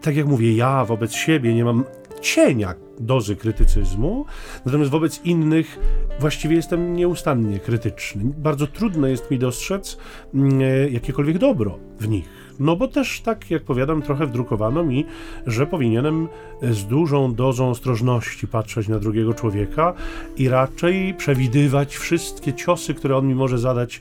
[0.03, 1.85] tak jak mówię, ja wobec siebie nie mam
[2.21, 4.25] cienia dozy krytycyzmu,
[4.67, 5.79] natomiast wobec innych
[6.21, 8.23] właściwie jestem nieustannie krytyczny.
[8.25, 9.99] Bardzo trudno jest mi dostrzec
[10.35, 12.29] mm, e, jakiekolwiek dobro w nich.
[12.61, 15.05] No bo też, tak jak powiadam, trochę wdrukowano mi,
[15.47, 16.29] że powinienem
[16.63, 19.95] z dużą dozą ostrożności patrzeć na drugiego człowieka
[20.37, 24.01] i raczej przewidywać wszystkie ciosy, które on mi może zadać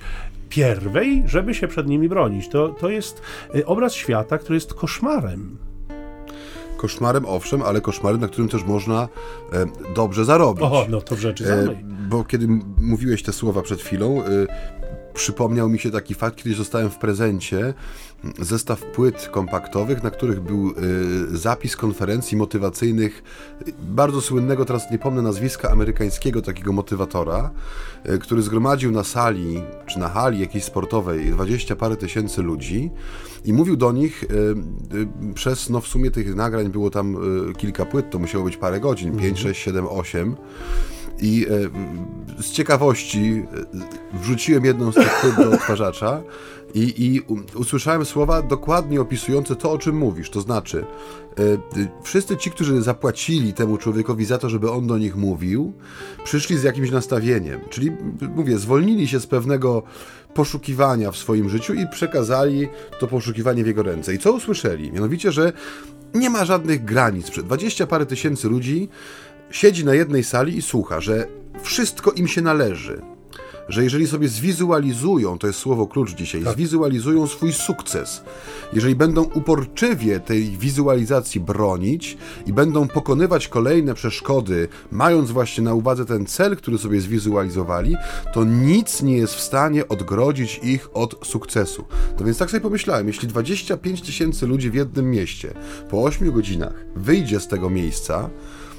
[0.50, 2.50] pierwej, żeby się przed nimi bronić.
[2.50, 3.22] To, to jest
[3.56, 5.58] y, obraz świata, który jest koszmarem.
[6.78, 9.08] Koszmarem, owszem, ale koszmarem, na którym też można
[9.54, 9.66] e,
[9.96, 10.64] dobrze zarobić.
[10.64, 11.76] O, no to w rzeczy samej.
[11.76, 14.26] E, bo kiedy mówiłeś te słowa przed chwilą, e,
[15.16, 17.74] przypomniał mi się taki fakt, kiedyś zostałem w prezencie
[18.40, 23.24] zestaw płyt kompaktowych, na których był y, zapis konferencji motywacyjnych
[23.82, 27.52] bardzo słynnego, teraz nie pomnę nazwiska, amerykańskiego takiego motywatora,
[28.10, 32.92] y, który zgromadził na sali, czy na hali jakiejś sportowej dwadzieścia parę tysięcy ludzi
[33.46, 34.56] i mówił do nich y,
[35.34, 37.18] przez, no w sumie tych nagrań było tam
[37.58, 40.36] kilka płyt, to musiało być parę godzin, 5, 6, 7, 8
[41.22, 41.46] i
[42.38, 43.44] e, z ciekawości
[44.14, 46.22] e, wrzuciłem jedną z tych do odtwarzacza
[46.74, 47.22] i, i
[47.58, 50.30] usłyszałem słowa dokładnie opisujące to, o czym mówisz.
[50.30, 50.86] To znaczy,
[51.40, 51.44] e,
[52.04, 55.74] wszyscy ci, którzy zapłacili temu człowiekowi za to, żeby on do nich mówił,
[56.24, 57.60] przyszli z jakimś nastawieniem.
[57.70, 57.92] Czyli,
[58.36, 59.84] mówię, zwolnili się z pewnego
[60.34, 62.68] poszukiwania w swoim życiu i przekazali
[63.00, 64.14] to poszukiwanie w jego ręce.
[64.14, 64.92] I co usłyszeli?
[64.92, 65.54] Mianowicie, że
[66.14, 67.32] nie ma żadnych granic.
[67.32, 68.90] Przed dwadzieścia parę tysięcy ludzi
[69.52, 71.28] siedzi na jednej sali i słucha, że
[71.64, 73.02] wszystko im się należy.
[73.70, 76.54] Że jeżeli sobie zwizualizują, to jest słowo klucz dzisiaj, tak.
[76.54, 78.24] zwizualizują swój sukces,
[78.74, 86.06] jeżeli będą uporczywie tej wizualizacji bronić i będą pokonywać kolejne przeszkody, mając właśnie na uwadze
[86.06, 87.96] ten cel, który sobie zwizualizowali,
[88.34, 91.86] to nic nie jest w stanie odgrodzić ich od sukcesu.
[92.20, 95.54] No więc tak sobie pomyślałem, jeśli 25 tysięcy ludzi w jednym mieście
[95.90, 98.30] po 8 godzinach wyjdzie z tego miejsca,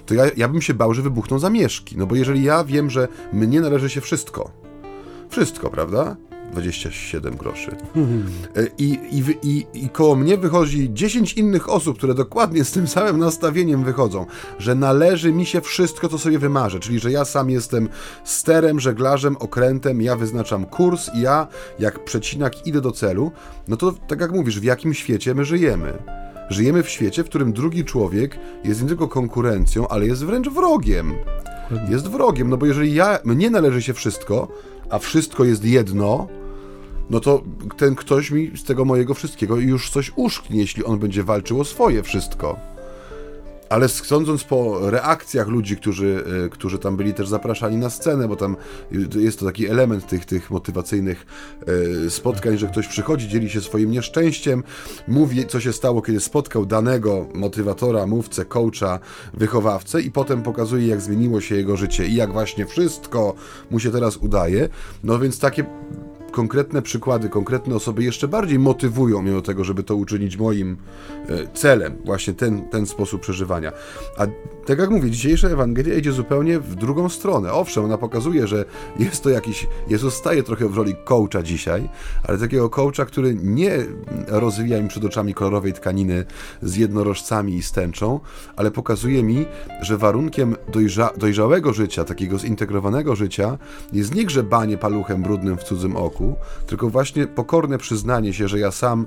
[0.06, 1.96] to ja, ja bym się bał, że wybuchną zamieszki.
[1.98, 4.50] No bo jeżeli ja wiem, że mnie należy się wszystko,
[5.28, 6.16] wszystko, prawda?
[6.52, 7.70] 27 groszy.
[8.56, 12.86] E, I, i, i, I koło mnie wychodzi 10 innych osób, które dokładnie z tym
[12.86, 14.26] samym nastawieniem wychodzą,
[14.58, 17.88] że należy mi się wszystko, co sobie wymarzę, czyli że ja sam jestem
[18.24, 21.46] sterem, żeglarzem, okrętem, ja wyznaczam kurs i ja,
[21.78, 23.32] jak przecinak, idę do celu,
[23.68, 25.92] no to tak jak mówisz, w jakim świecie my żyjemy?
[26.50, 31.14] Żyjemy w świecie, w którym drugi człowiek jest nie tylko konkurencją, ale jest wręcz wrogiem.
[31.88, 34.48] Jest wrogiem, no bo jeżeli ja, mnie należy się wszystko,
[34.90, 36.28] a wszystko jest jedno,
[37.10, 37.42] no to
[37.76, 41.64] ten ktoś mi z tego mojego wszystkiego już coś uszknie, jeśli on będzie walczył o
[41.64, 42.75] swoje wszystko.
[43.68, 48.36] Ale sądząc po reakcjach ludzi, którzy, e, którzy tam byli też zapraszani na scenę, bo
[48.36, 48.56] tam
[49.16, 51.26] jest to taki element tych, tych motywacyjnych
[52.06, 54.62] e, spotkań, że ktoś przychodzi, dzieli się swoim nieszczęściem,
[55.08, 58.98] mówi, co się stało, kiedy spotkał danego motywatora, mówcę, coacha,
[59.34, 63.34] wychowawcę i potem pokazuje, jak zmieniło się jego życie i jak właśnie wszystko
[63.70, 64.68] mu się teraz udaje.
[65.04, 65.64] No więc takie
[66.36, 70.76] konkretne przykłady, konkretne osoby jeszcze bardziej motywują mnie do tego, żeby to uczynić moim
[71.28, 73.72] e, celem, właśnie ten, ten sposób przeżywania.
[74.18, 74.26] A
[74.66, 77.52] tak jak mówię, dzisiejsza Ewangelia idzie zupełnie w drugą stronę.
[77.52, 78.64] Owszem, ona pokazuje, że
[78.98, 81.88] jest to jakiś, Jezus staje trochę w roli coacha dzisiaj,
[82.28, 83.78] ale takiego coacha, który nie
[84.28, 86.24] rozwija mi przed oczami kolorowej tkaniny
[86.62, 88.20] z jednorożcami i stęczą,
[88.56, 89.46] ale pokazuje mi,
[89.80, 93.58] że warunkiem dojrza, dojrzałego życia, takiego zintegrowanego życia,
[93.92, 96.25] jest nie grzebanie paluchem brudnym w cudzym oku,
[96.66, 99.06] tylko właśnie pokorne przyznanie się, że ja sam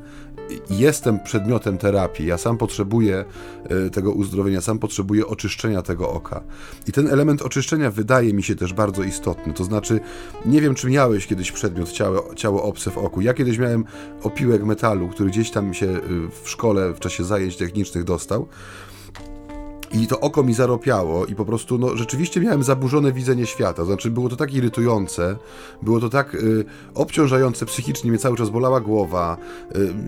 [0.69, 3.25] jestem przedmiotem terapii, ja sam potrzebuję
[3.63, 6.43] e, tego uzdrowienia, sam potrzebuję oczyszczenia tego oka.
[6.87, 9.53] I ten element oczyszczenia wydaje mi się też bardzo istotny.
[9.53, 9.99] To znaczy,
[10.45, 13.21] nie wiem, czy miałeś kiedyś przedmiot ciało, ciało obce w oku.
[13.21, 13.85] Ja kiedyś miałem
[14.23, 15.99] opiłek metalu, który gdzieś tam się e,
[16.43, 18.47] w szkole w czasie zajęć technicznych dostał.
[19.91, 23.85] I to oko mi zaropiało i po prostu, no, rzeczywiście miałem zaburzone widzenie świata.
[23.85, 25.35] Znaczy, było to tak irytujące,
[25.81, 29.37] było to tak y, obciążające psychicznie, mnie cały czas bolała głowa,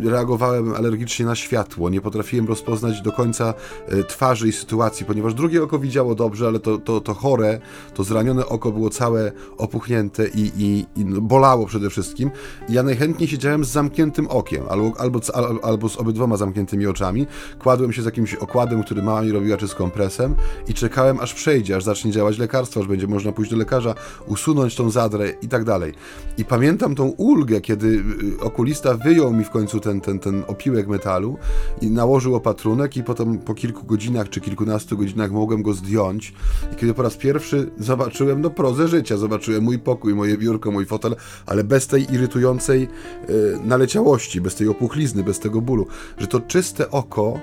[0.04, 3.54] y, reagowałem alergicznie na światło, nie potrafiłem rozpoznać do końca
[3.94, 7.60] y, twarzy i sytuacji, ponieważ drugie oko widziało dobrze, ale to, to, to chore,
[7.94, 12.32] to zranione oko było całe opuchnięte i, i, i no, bolało przede wszystkim.
[12.70, 15.20] I ja najchętniej siedziałem z zamkniętym okiem, albo, albo,
[15.64, 17.28] albo z obydwoma zamkniętymi oczami,
[17.60, 20.36] kładłem się z jakimś okładem, który mama mi robiła, czy z kompresem
[20.68, 23.96] i czekałem aż przejdzie, aż zacznie działać lekarstwo, aż będzie można pójść do lekarza,
[24.28, 25.94] usunąć tą zadrę i tak dalej.
[26.38, 28.04] I pamiętam tą ulgę, kiedy y,
[28.42, 31.38] okulista wyjął mi w końcu ten, ten, ten opiłek metalu
[31.82, 36.34] i nałożył opatrunek i potem po kilku godzinach czy kilkunastu godzinach mogłem go zdjąć
[36.74, 40.86] i kiedy po raz pierwszy zobaczyłem no prozę życia, zobaczyłem mój pokój, moje biurko, mój
[40.86, 42.88] fotel, ale bez tej irytującej
[43.30, 47.40] y, naleciałości, bez tej opuchlizny, bez tego bólu, że to czyste oko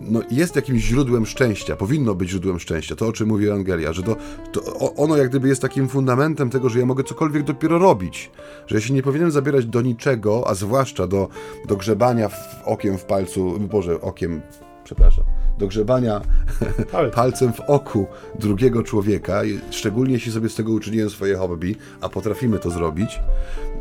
[0.00, 4.02] no, jest jakimś źródłem szczęścia, powinno być źródłem szczęścia, to o czym mówi Ewangelia, że
[4.02, 4.16] to,
[4.52, 8.30] to ono jak gdyby jest takim fundamentem tego, że ja mogę cokolwiek dopiero robić,
[8.66, 11.28] że ja się nie powinienem zabierać do niczego, a zwłaszcza do,
[11.68, 14.40] do grzebania w, okiem w palcu, Boże, okiem,
[14.84, 15.24] przepraszam,
[15.60, 16.20] do grzebania
[17.14, 18.06] palcem w oku
[18.38, 23.20] drugiego człowieka, szczególnie jeśli sobie z tego uczyniłem swoje hobby, a potrafimy to zrobić,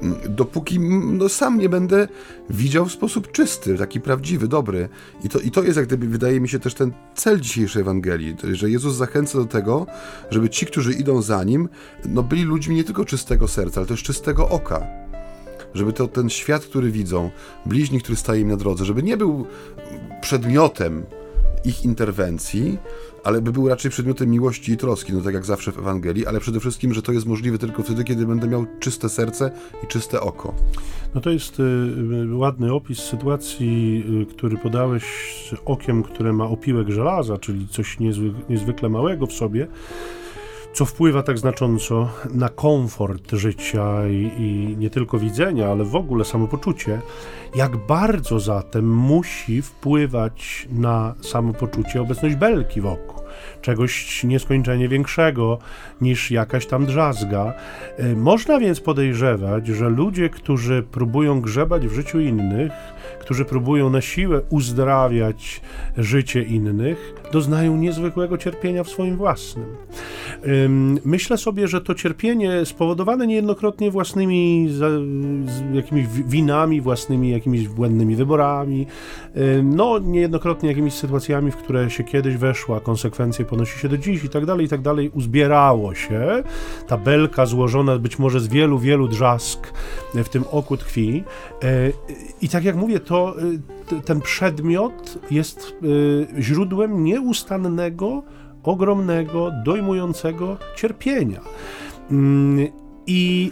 [0.01, 2.07] mm, dopóki no, sam nie będę
[2.49, 4.89] widział w sposób czysty, taki prawdziwy, dobry.
[5.23, 8.35] I to, I to jest jak gdyby, wydaje mi się, też ten cel dzisiejszej Ewangelii,
[8.53, 9.87] że Jezus zachęca do tego,
[10.31, 11.69] żeby ci, którzy idą za Nim,
[12.05, 14.87] no, byli ludźmi nie tylko czystego serca, ale też czystego oka
[15.73, 17.31] żeby to ten świat, który widzą,
[17.65, 19.45] bliźni, który staje im na drodze, żeby nie był
[20.21, 21.05] przedmiotem
[21.65, 22.78] ich interwencji,
[23.24, 26.39] ale by był raczej przedmiotem miłości i troski, no tak jak zawsze w Ewangelii, ale
[26.39, 29.52] przede wszystkim, że to jest możliwe tylko wtedy, kiedy będę miał czyste serce
[29.84, 30.54] i czyste oko.
[31.15, 35.04] No to jest y, y ładny opis sytuacji, y, który podałeś
[35.65, 39.67] okiem, które ma opiłek żelaza, czyli coś niezwy, niezwykle małego w sobie,
[40.73, 46.25] co wpływa tak znacząco na komfort życia i, i, nie tylko widzenia, ale w ogóle
[46.25, 47.01] samopoczucie,
[47.55, 53.18] jak bardzo zatem musi wpływać na samopoczucie obecność belki wokół
[53.62, 55.58] czegoś nieskończenie większego
[56.02, 57.54] niż jakaś tam drzazga.
[57.98, 62.72] E, można więc podejrzewać, że ludzie, którzy próbują grzebać w życiu innych,
[63.19, 65.62] którzy próbują na siłę uzdrawiać
[65.98, 69.65] życie innych, doznają niezwykłego cierpienia w swoim własnym.
[71.06, 74.69] Myślę sobie, że to cierpienie spowodowane niejednokrotnie własnymi
[75.74, 78.88] jakimiś winami, własnymi jakimiś błędnymi wyborami,
[79.63, 84.29] no niejednokrotnie jakimiś sytuacjami, w które się kiedyś weszła, konsekwencje ponosi się do dziś i
[84.29, 86.43] tak dalej, i tak dalej, uzbierało się.
[86.88, 89.73] Ta belka złożona być może z wielu, wielu drzask
[90.13, 91.23] w tym oku tkwi.
[91.63, 91.91] E,
[92.41, 93.35] I tak jak mówię, to
[93.97, 95.73] e, ten przedmiot jest
[96.38, 98.23] e, źródłem nieustannego,
[98.63, 101.41] ogromnego, dojmującego cierpienia.
[102.12, 102.67] Mm,
[103.07, 103.51] I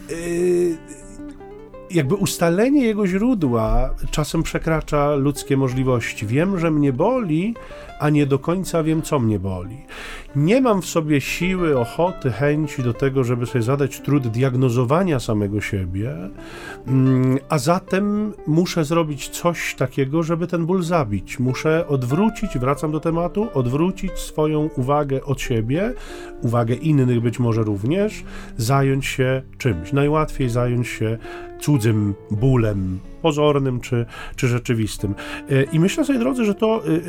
[1.92, 6.28] jakby ustalenie jego źródła czasem przekracza ludzkie możliwości.
[6.28, 7.56] Wiem, że mnie boli,
[8.00, 9.78] a nie do końca wiem, co mnie boli.
[10.36, 15.62] Nie mam w sobie siły, ochoty, chęci do tego, żeby sobie zadać trud diagnozowania samego
[15.62, 16.16] siebie,
[16.88, 21.40] mm, a zatem muszę zrobić coś takiego, żeby ten ból zabić.
[21.40, 25.94] Muszę odwrócić, wracam do tematu, odwrócić swoją uwagę od siebie,
[26.42, 28.24] uwagę innych być może również,
[28.58, 29.94] zająć się czymś.
[29.94, 31.18] Najłatwiej zająć się
[31.60, 35.16] cudzym bólem, pozornym czy, czy rzeczywistym.
[35.50, 37.02] E, I myślę sobie, drodzy, że to, e, e,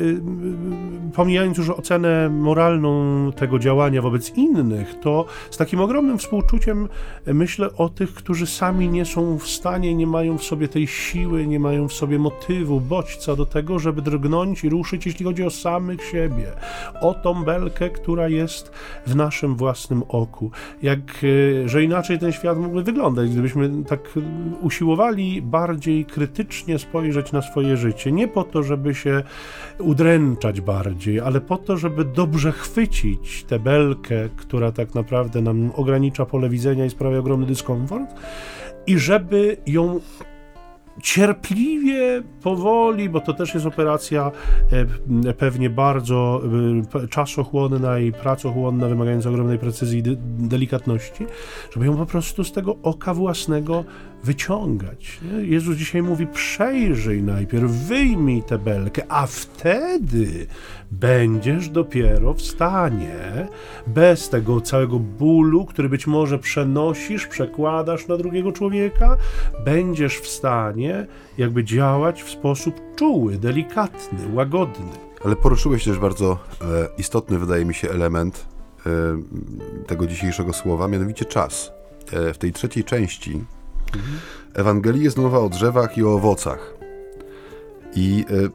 [1.13, 6.89] pomijając już ocenę moralną tego działania wobec innych, to z takim ogromnym współczuciem
[7.25, 11.47] myślę o tych, którzy sami nie są w stanie, nie mają w sobie tej siły,
[11.47, 15.49] nie mają w sobie motywu, bodźca do tego, żeby drgnąć i ruszyć, jeśli chodzi o
[15.49, 16.45] samych siebie,
[17.01, 18.71] o tą belkę, która jest
[19.07, 20.51] w naszym własnym oku.
[20.81, 20.99] Jak,
[21.65, 23.99] że inaczej ten świat mógłby wyglądać, gdybyśmy tak
[24.61, 28.11] usiłowali bardziej krytycznie spojrzeć na swoje życie.
[28.11, 29.23] Nie po to, żeby się
[29.79, 36.25] udręczać bardziej, ale po to, żeby dobrze chwycić tę belkę, która tak naprawdę nam ogranicza
[36.25, 38.09] pole widzenia i sprawia ogromny dyskomfort,
[38.87, 39.99] i żeby ją
[41.01, 44.31] cierpliwie, powoli, bo to też jest operacja
[45.25, 46.41] e, pewnie bardzo
[47.03, 50.03] e, czasochłonna i pracochłonna, wymagająca ogromnej precyzji i
[50.47, 51.25] delikatności,
[51.73, 53.85] żeby ją po prostu z tego oka własnego
[54.23, 55.19] wyciągać.
[55.41, 60.47] Jezus dzisiaj mówi: przejrzyj najpierw, wyjmij tę belkę, a wtedy
[60.91, 63.47] będziesz dopiero w stanie,
[63.87, 69.17] bez tego całego bólu, który być może przenosisz, przekładasz na drugiego człowieka,
[69.65, 71.07] będziesz w stanie
[71.37, 74.91] jakby działać w sposób czuły, delikatny, łagodny.
[75.25, 76.65] Ale poruszyłeś też bardzo e,
[76.97, 78.45] istotny, wydaje mi się, element
[78.85, 78.89] e,
[79.87, 81.71] tego dzisiejszego słowa, mianowicie czas.
[82.13, 83.43] E, w tej trzeciej części
[84.53, 86.79] Ewangelii jest mowa o drzewach i o owocach.
[87.95, 88.49] I e,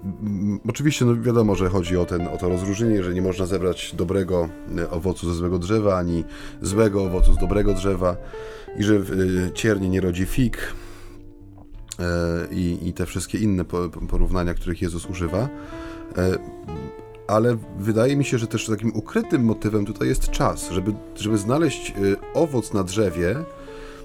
[0.69, 4.49] oczywiście no wiadomo, że chodzi o, ten, o to rozróżnienie, że nie można zebrać dobrego
[4.79, 6.25] e, owocu ze złego drzewa, ani
[6.63, 8.17] złego owocu z dobrego drzewa,
[8.79, 9.01] i że e,
[9.55, 10.75] ciernie nie rodzi fig,
[12.51, 13.65] i, i te wszystkie inne
[14.09, 15.49] porównania, których Jezus używa.
[17.27, 21.95] Ale wydaje mi się, że też takim ukrytym motywem tutaj jest czas, żeby, żeby znaleźć
[22.35, 23.45] owoc na drzewie.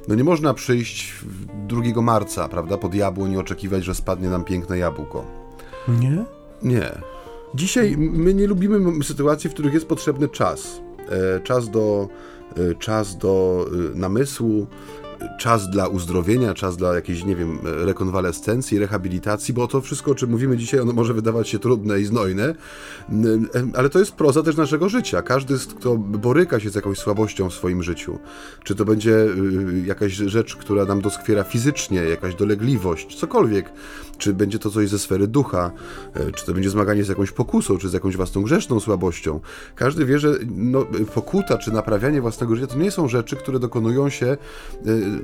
[0.07, 1.13] No nie można przyjść
[1.67, 5.25] 2 marca, prawda, pod jabłoń i oczekiwać, że spadnie nam piękne jabłko.
[5.87, 6.25] Nie?
[6.63, 6.91] Nie.
[7.55, 10.81] Dzisiaj my nie lubimy sytuacji, w których jest potrzebny czas.
[11.09, 12.07] E, czas do,
[12.79, 14.67] czas do namysłu,
[15.37, 20.29] czas dla uzdrowienia, czas dla jakiejś, nie wiem, rekonwalescencji, rehabilitacji, bo to wszystko, o czym
[20.29, 22.55] mówimy dzisiaj, ono może wydawać się trudne i znojne,
[23.75, 25.21] ale to jest proza też naszego życia.
[25.21, 28.19] Każdy, kto boryka się z jakąś słabością w swoim życiu,
[28.63, 33.71] czy to będzie y, jakaś rzecz, która nam doskwiera fizycznie, jakaś dolegliwość, cokolwiek,
[34.19, 35.71] czy będzie to coś ze sfery ducha,
[36.13, 39.39] e, czy to będzie zmaganie z jakąś pokusą, czy z jakąś własną grzeszną słabością.
[39.75, 44.09] Każdy wie, że no, pokuta, czy naprawianie własnego życia to nie są rzeczy, które dokonują
[44.09, 44.37] się e,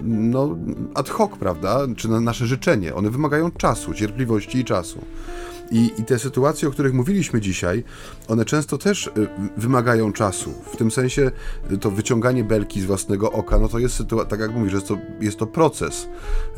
[0.03, 0.57] no,
[0.93, 2.95] ad hoc, prawda, czy na nasze życzenie.
[2.95, 5.01] One wymagają czasu, cierpliwości i czasu.
[5.71, 7.83] I, I te sytuacje, o których mówiliśmy dzisiaj,
[8.27, 9.11] one często też y,
[9.57, 10.53] wymagają czasu.
[10.73, 11.31] W tym sensie
[11.71, 14.87] y, to wyciąganie belki z własnego oka, no to jest sytuacja, tak jak mówisz, jest
[14.87, 16.07] to, jest to proces.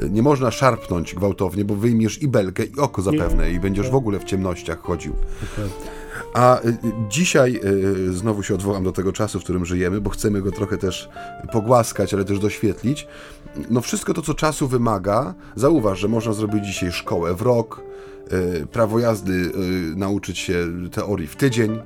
[0.04, 3.96] Y, nie można szarpnąć gwałtownie, bo wyjmiesz i belkę, i oko zapewne, i będziesz w
[3.96, 5.14] ogóle w ciemnościach chodził.
[6.34, 6.60] A
[7.10, 7.62] dzisiaj
[8.10, 11.10] znowu się odwołam do tego czasu, w którym żyjemy, bo chcemy go trochę też
[11.52, 13.08] pogłaskać, ale też doświetlić.
[13.70, 17.82] No wszystko to, co czasu wymaga, zauważ, że można zrobić dzisiaj szkołę w rok,
[18.72, 19.52] prawo jazdy
[19.96, 21.80] nauczyć się teorii w tydzień,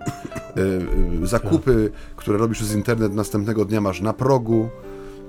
[1.24, 4.70] zakupy, które robisz przez internet następnego dnia masz na progu.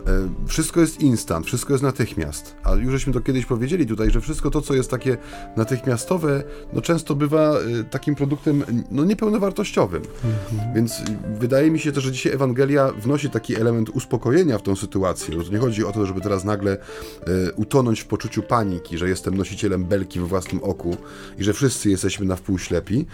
[0.06, 2.54] E, wszystko jest instant, wszystko jest natychmiast.
[2.64, 5.16] A już żeśmy to kiedyś powiedzieli tutaj, że wszystko to, co jest takie
[5.56, 6.42] natychmiastowe,
[6.72, 10.02] no często bywa e, takim produktem no niepełnowartościowym.
[10.24, 10.74] Mhm.
[10.74, 11.02] Więc
[11.38, 15.42] wydaje mi się też, że dzisiaj Ewangelia wnosi taki element uspokojenia w tą sytuację.
[15.44, 19.36] To nie chodzi o to, żeby teraz nagle e, utonąć w poczuciu paniki, że jestem
[19.36, 20.96] nosicielem belki we własnym oku
[21.38, 23.06] i że wszyscy jesteśmy na wpół ślepi.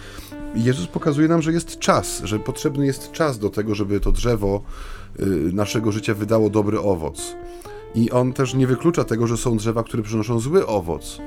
[0.54, 4.62] Jezus pokazuje nam, że jest czas, że potrzebny jest czas do tego, żeby to drzewo
[5.52, 7.36] naszego życia wydało dobry owoc.
[7.94, 11.18] I on też nie wyklucza tego, że są drzewa, które przynoszą zły owoc,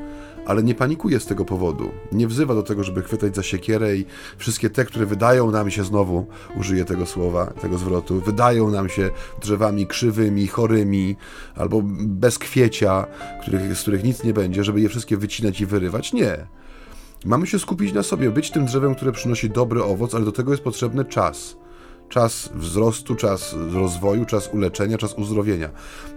[0.45, 1.91] ale nie panikuje z tego powodu.
[2.11, 4.05] Nie wzywa do tego, żeby chwytać za siekierę i
[4.37, 6.25] wszystkie te, które wydają nam się znowu,
[6.59, 9.09] użyję tego słowa, tego zwrotu, wydają nam się
[9.41, 11.15] drzewami krzywymi, chorymi
[11.55, 13.07] albo bez kwiecia,
[13.41, 16.13] których, z których nic nie będzie, żeby je wszystkie wycinać i wyrywać.
[16.13, 16.47] Nie.
[17.25, 20.51] Mamy się skupić na sobie, być tym drzewem, które przynosi dobry owoc, ale do tego
[20.51, 21.57] jest potrzebny czas
[22.11, 25.69] czas wzrostu, czas rozwoju, czas uleczenia, czas uzdrowienia.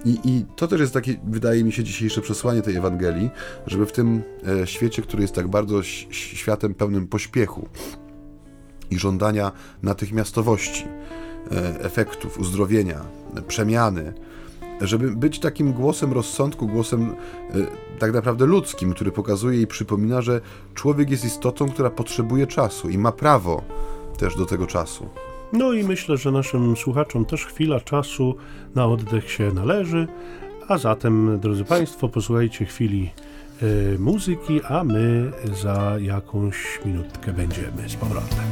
[0.05, 3.31] I, I, to też jest takie, wydaje mi się, dzisiejsze przesłanie tej Ewangelii,
[3.67, 4.23] żeby w tym
[4.63, 7.69] e, świecie, który jest tak bardzo światem pełnym pośpiechu
[8.91, 10.85] i żądania natychmiastowości,
[11.53, 13.01] e, efektów, uzdrowienia,
[13.49, 14.15] przemiany,
[14.81, 20.41] żeby być takim głosem rozsądku, głosem e, tak naprawdę ludzkim, który pokazuje i przypomina, że
[20.75, 23.63] człowiek jest istotą, która potrzebuje czasu i ma prawo
[24.19, 25.09] też do tego czasu.
[25.55, 28.37] No i myślę, że naszym słuchaczom też chwila czasu
[28.75, 30.07] na oddech się należy.
[30.69, 33.11] A zatem, drodzy Państwo, posłuchajcie chwili
[33.63, 35.33] y, muzyki, a my
[35.63, 38.45] za jakąś minutkę będziemy z powrotem.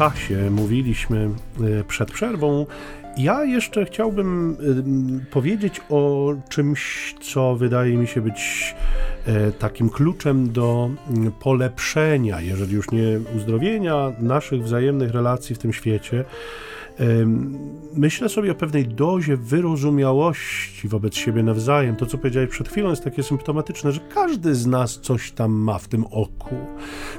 [0.00, 0.50] Czasie.
[0.50, 1.30] Mówiliśmy
[1.80, 2.66] e, przed przerwą.
[3.16, 4.56] Ja jeszcze chciałbym
[5.30, 8.74] powiedzieć o czymś, co wydaje mi się być
[9.26, 10.90] e, takim kluczem do
[11.40, 16.24] polepszenia, jeżeli już nie uzdrowienia naszych wzajemnych relacji w tym świecie
[17.96, 21.96] myślę sobie o pewnej dozie wyrozumiałości wobec siebie nawzajem.
[21.96, 25.78] To, co powiedziałeś przed chwilą, jest takie symptomatyczne, że każdy z nas coś tam ma
[25.78, 26.56] w tym oku.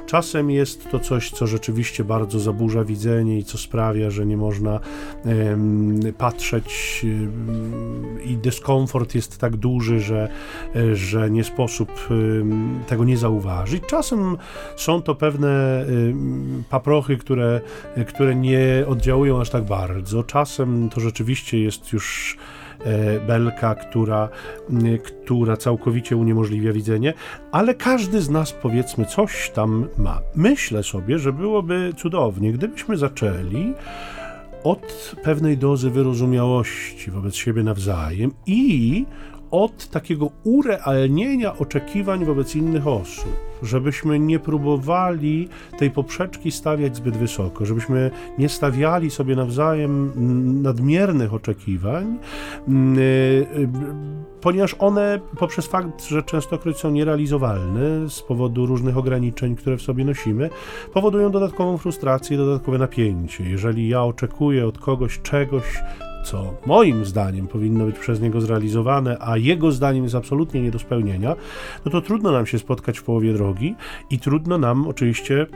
[0.06, 4.80] Czasem jest to coś, co rzeczywiście bardzo zaburza widzenie i co sprawia, że nie można
[6.18, 7.06] patrzeć
[8.24, 10.28] i dyskomfort jest tak duży, że,
[10.92, 12.08] że nie sposób
[12.86, 13.82] tego nie zauważyć.
[13.86, 14.36] Czasem
[14.76, 15.84] są to pewne
[16.70, 17.60] paprochy, które,
[18.08, 19.71] które nie oddziałują aż tak bardzo.
[20.26, 22.36] Czasem to rzeczywiście jest już
[22.84, 24.28] e, belka, która,
[25.04, 27.14] która całkowicie uniemożliwia widzenie,
[27.52, 30.20] ale każdy z nas powiedzmy coś tam ma.
[30.34, 33.74] Myślę sobie, że byłoby cudownie, gdybyśmy zaczęli
[34.64, 39.06] od pewnej dozy wyrozumiałości wobec siebie nawzajem i
[39.52, 45.48] od takiego urealnienia oczekiwań wobec innych osób, żebyśmy nie próbowali
[45.78, 50.12] tej poprzeczki stawiać zbyt wysoko, żebyśmy nie stawiali sobie nawzajem
[50.62, 52.18] nadmiernych oczekiwań,
[52.68, 53.46] mm, y,
[54.40, 60.04] ponieważ one poprzez fakt, że częstokroć są nierealizowalne z powodu różnych ograniczeń, które w sobie
[60.04, 60.50] nosimy,
[60.92, 63.44] powodują dodatkową frustrację, dodatkowe napięcie.
[63.44, 65.64] Jeżeli ja oczekuję od kogoś czegoś,
[66.24, 70.78] co moim zdaniem powinno być przez niego zrealizowane, a jego zdaniem jest absolutnie nie do
[70.78, 71.36] spełnienia,
[71.84, 73.74] no to trudno nam się spotkać w połowie drogi
[74.10, 75.46] i trudno nam oczywiście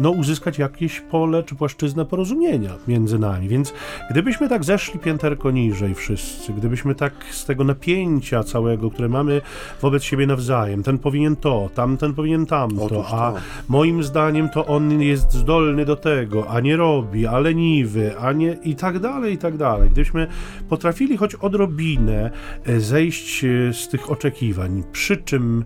[0.00, 3.48] no, uzyskać jakieś pole czy płaszczyznę porozumienia między nami.
[3.48, 3.72] Więc
[4.10, 9.40] gdybyśmy tak zeszli pięterko niżej wszyscy, gdybyśmy tak z tego napięcia całego, które mamy
[9.82, 13.32] wobec siebie nawzajem, ten powinien to, tamten powinien tamto, a
[13.68, 18.56] moim zdaniem to on jest zdolny do tego, a nie robi, a leniwy, a nie
[18.64, 19.90] i tak dalej, i tak dalej.
[19.90, 20.26] Gdybyśmy
[20.68, 22.30] potrafili choć odrobinę
[22.64, 25.64] e, zejść e, z tych oczekiwań, przy czym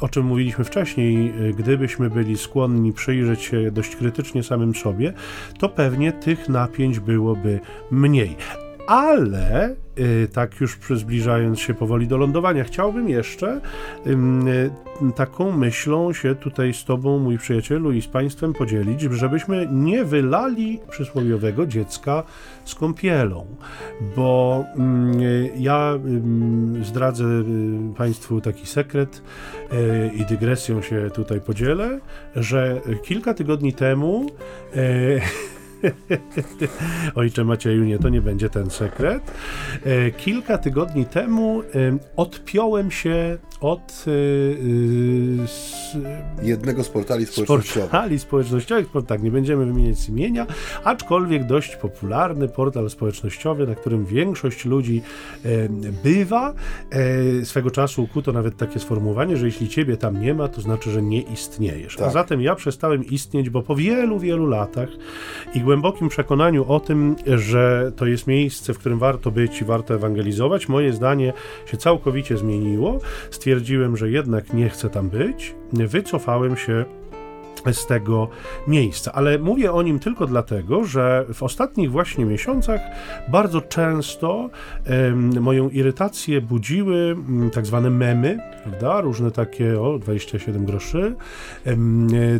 [0.00, 5.12] o czym mówiliśmy wcześniej, y, gdybyśmy byli skłonni przyjrzeć się dość krytycznie samym sobie,
[5.58, 8.36] to pewnie tych napięć byłoby mniej.
[8.86, 9.87] Ale Y,
[10.32, 13.60] tak już zbliżając się powoli do lądowania, chciałbym jeszcze
[14.06, 20.04] y, taką myślą się tutaj z Tobą, mój przyjacielu, i z Państwem podzielić, żebyśmy nie
[20.04, 22.22] wylali przysłowiowego dziecka
[22.64, 23.46] z kąpielą,
[24.16, 24.64] bo
[25.56, 25.94] ja
[26.82, 27.44] zdradzę y,
[27.96, 29.22] Państwu taki sekret
[30.14, 32.00] i dygresją się tutaj podzielę,
[32.36, 34.26] że kilka tygodni temu
[37.14, 39.32] Ojcze Macieju, nie, to nie będzie ten sekret.
[39.84, 41.62] E, kilka tygodni temu
[42.16, 44.10] odpiąłem się od e,
[46.46, 47.90] jednego z portali społecznościowych.
[47.90, 50.46] Portali społecznościowych, tak, nie będziemy wymieniać imienia,
[50.84, 55.02] aczkolwiek dość popularny portal społecznościowy, na którym większość ludzi
[56.04, 56.54] bywa.
[56.90, 60.90] E, swego czasu ukuto nawet takie sformułowanie, że jeśli ciebie tam nie ma, to znaczy,
[60.90, 61.96] że nie istniejesz.
[61.96, 62.08] Tak.
[62.08, 64.88] A zatem ja przestałem istnieć, bo po wielu, wielu latach
[65.54, 69.94] i głębokim przekonaniu o tym, że to jest miejsce, w którym warto być i warto
[69.94, 71.32] ewangelizować, moje zdanie
[71.66, 72.98] się całkowicie zmieniło.
[73.30, 75.54] Stwierdziłem, że jednak nie chcę tam być.
[75.72, 76.84] Wycofałem się
[77.72, 78.28] z tego
[78.66, 79.12] miejsca.
[79.12, 82.80] Ale mówię o nim tylko dlatego, że w ostatnich właśnie miesiącach
[83.28, 84.50] bardzo często
[85.40, 87.16] moją irytację budziły
[87.52, 89.00] tak zwane memy, prawda?
[89.00, 91.14] Różne takie, o 27 groszy,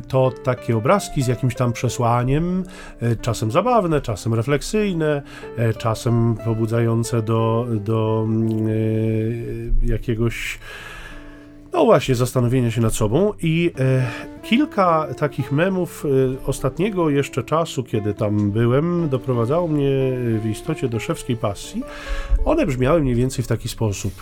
[0.08, 2.64] to takie obrazki z jakimś tam przesłaniem,
[3.00, 5.22] e, czasem zabawne, czasem refleksyjne,
[5.56, 8.26] e, czasem pobudzające do, do
[9.84, 10.58] e, jakiegoś
[11.79, 14.07] no właśnie, zastanowienia się nad sobą i e,
[14.43, 19.91] kilka takich memów e, ostatniego jeszcze czasu, kiedy tam byłem, doprowadzało mnie
[20.43, 21.83] w istocie do szewskiej pasji.
[22.45, 24.12] One brzmiały mniej więcej w taki sposób.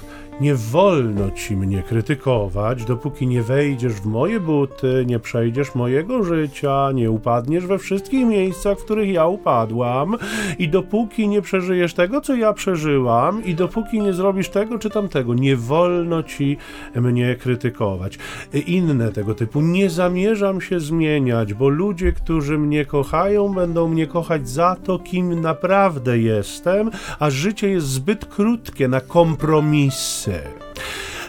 [0.40, 6.92] Nie wolno ci mnie krytykować, dopóki nie wejdziesz w moje buty, nie przejdziesz mojego życia,
[6.94, 10.16] nie upadniesz we wszystkich miejscach, w których ja upadłam,
[10.58, 15.34] i dopóki nie przeżyjesz tego, co ja przeżyłam, i dopóki nie zrobisz tego czy tamtego,
[15.34, 16.56] nie wolno ci
[16.94, 18.18] mnie krytykować.
[18.66, 19.60] Inne tego typu.
[19.60, 25.40] Nie zamierzam się zmieniać, bo ludzie, którzy mnie kochają, będą mnie kochać za to, kim
[25.40, 30.25] naprawdę jestem, a życie jest zbyt krótkie na kompromisy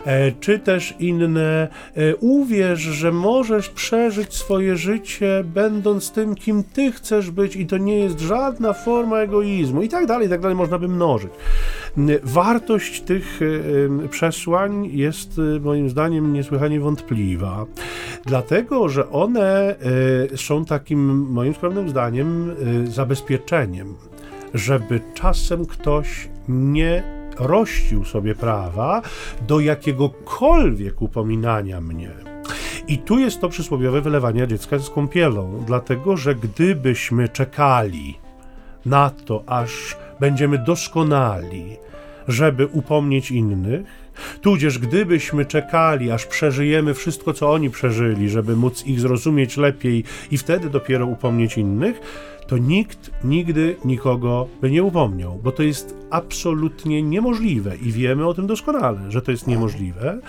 [0.08, 1.68] E, czy też inne.
[1.96, 7.78] E, uwierz, że możesz przeżyć swoje życie, będąc tym, kim ty chcesz być, i to
[7.78, 11.32] nie jest żadna forma egoizmu, i tak dalej, i tak dalej, można by mnożyć.
[12.24, 13.40] Wartość tych
[14.06, 17.66] e, przesłań jest moim zdaniem niesłychanie wątpliwa.
[18.26, 19.76] Dlatego, że one
[20.36, 23.96] są takim, moim skromnym zdaniem, zabezpieczeniem,
[24.54, 29.02] żeby czasem ktoś nie rościł sobie prawa
[29.48, 32.12] do jakiegokolwiek upominania mnie.
[32.88, 38.18] I tu jest to przysłowiowe wylewanie dziecka z kąpielą, dlatego że gdybyśmy czekali
[38.86, 41.78] na to, aż będziemy doskonali,
[42.28, 43.82] żeby upomnieć innych,
[44.42, 50.38] tudzież gdybyśmy czekali, aż przeżyjemy wszystko, co oni przeżyli, żeby móc ich zrozumieć lepiej i
[50.38, 52.02] wtedy dopiero upomnieć innych,
[52.48, 58.34] to nikt nigdy nikogo by nie upomniał, bo to jest absolutnie niemożliwe i wiemy o
[58.34, 60.20] tym doskonale, że to jest niemożliwe.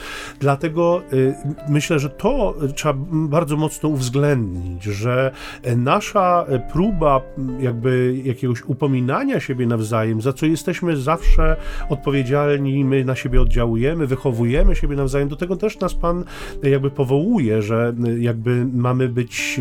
[0.40, 1.34] Dlatego y,
[1.68, 5.32] myślę, że to trzeba bardzo mocno uwzględnić, że
[5.76, 7.20] nasza próba
[7.60, 11.56] jakby jakiegoś upominania siebie nawzajem, za co jesteśmy zawsze
[11.88, 16.24] odpowiedzialni, my na siebie oddziałujemy, wychowujemy siebie nawzajem, do tego też nas Pan
[16.62, 19.60] jakby powołuje, że jakby mamy być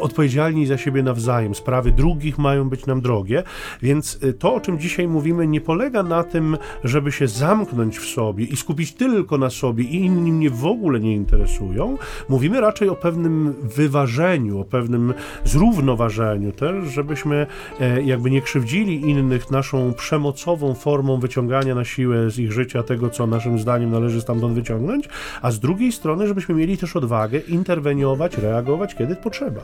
[0.00, 3.42] odpowiedzialni za siebie nawzajem, sprawy drugich mają być nam drogie,
[3.82, 8.44] więc to, o czym dzisiaj mówimy, nie polega na tym, żeby się zamknąć w sobie
[8.44, 11.98] i skupić tylko na sobie i inni mnie w ogóle nie interesują.
[12.28, 15.14] Mówimy raczej o pewnym wyważeniu, o pewnym
[15.44, 17.46] zrównoważeniu też, żebyśmy
[17.80, 23.10] e, jakby nie krzywdzili innych naszą przemocową formą wyciągania na siłę z ich życia tego,
[23.10, 25.08] co naszym zdaniem należy stamtąd wyciągnąć,
[25.42, 29.60] a z drugiej strony, żebyśmy mieli też odwagę interweniować, reagować, kiedy potrzeba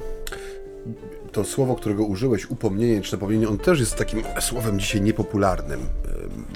[1.34, 5.80] to słowo, którego użyłeś, upomnienie czy napomnienie, on też jest takim słowem dzisiaj niepopularnym.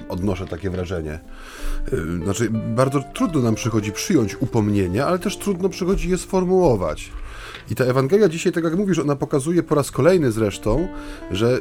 [0.08, 1.20] Odnoszę takie wrażenie.
[2.24, 7.10] Znaczy, bardzo trudno nam przychodzi przyjąć upomnienie, ale też trudno przychodzi je sformułować.
[7.70, 10.88] I ta Ewangelia dzisiaj, tak jak mówisz, ona pokazuje po raz kolejny zresztą,
[11.30, 11.60] że y,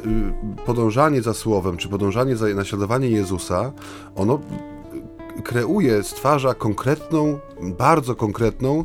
[0.66, 3.72] podążanie za słowem, czy podążanie za naśladowanie Jezusa,
[4.16, 4.40] ono
[5.44, 8.82] kreuje, stwarza konkretną, bardzo konkretną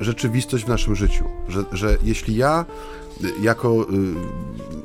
[0.00, 1.24] rzeczywistość w naszym życiu.
[1.48, 2.64] Że, że jeśli ja
[3.40, 3.86] jako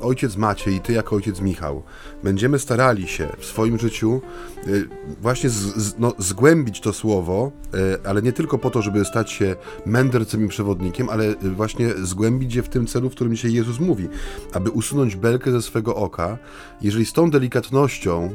[0.00, 1.82] ojciec Maciej i ty jako ojciec Michał
[2.24, 4.20] będziemy starali się w swoim życiu
[4.66, 4.88] y,
[5.20, 9.30] właśnie z, z, no, zgłębić to słowo, y, ale nie tylko po to, żeby stać
[9.30, 13.80] się mędrcem i przewodnikiem, ale właśnie zgłębić je w tym celu, w którym dzisiaj Jezus
[13.80, 14.08] mówi,
[14.52, 16.38] aby usunąć belkę ze swego oka.
[16.80, 18.34] Jeżeli z tą delikatnością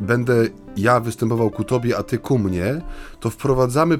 [0.00, 0.46] będę
[0.76, 2.80] ja występował ku Tobie, a Ty ku mnie,
[3.20, 3.98] to wprowadzamy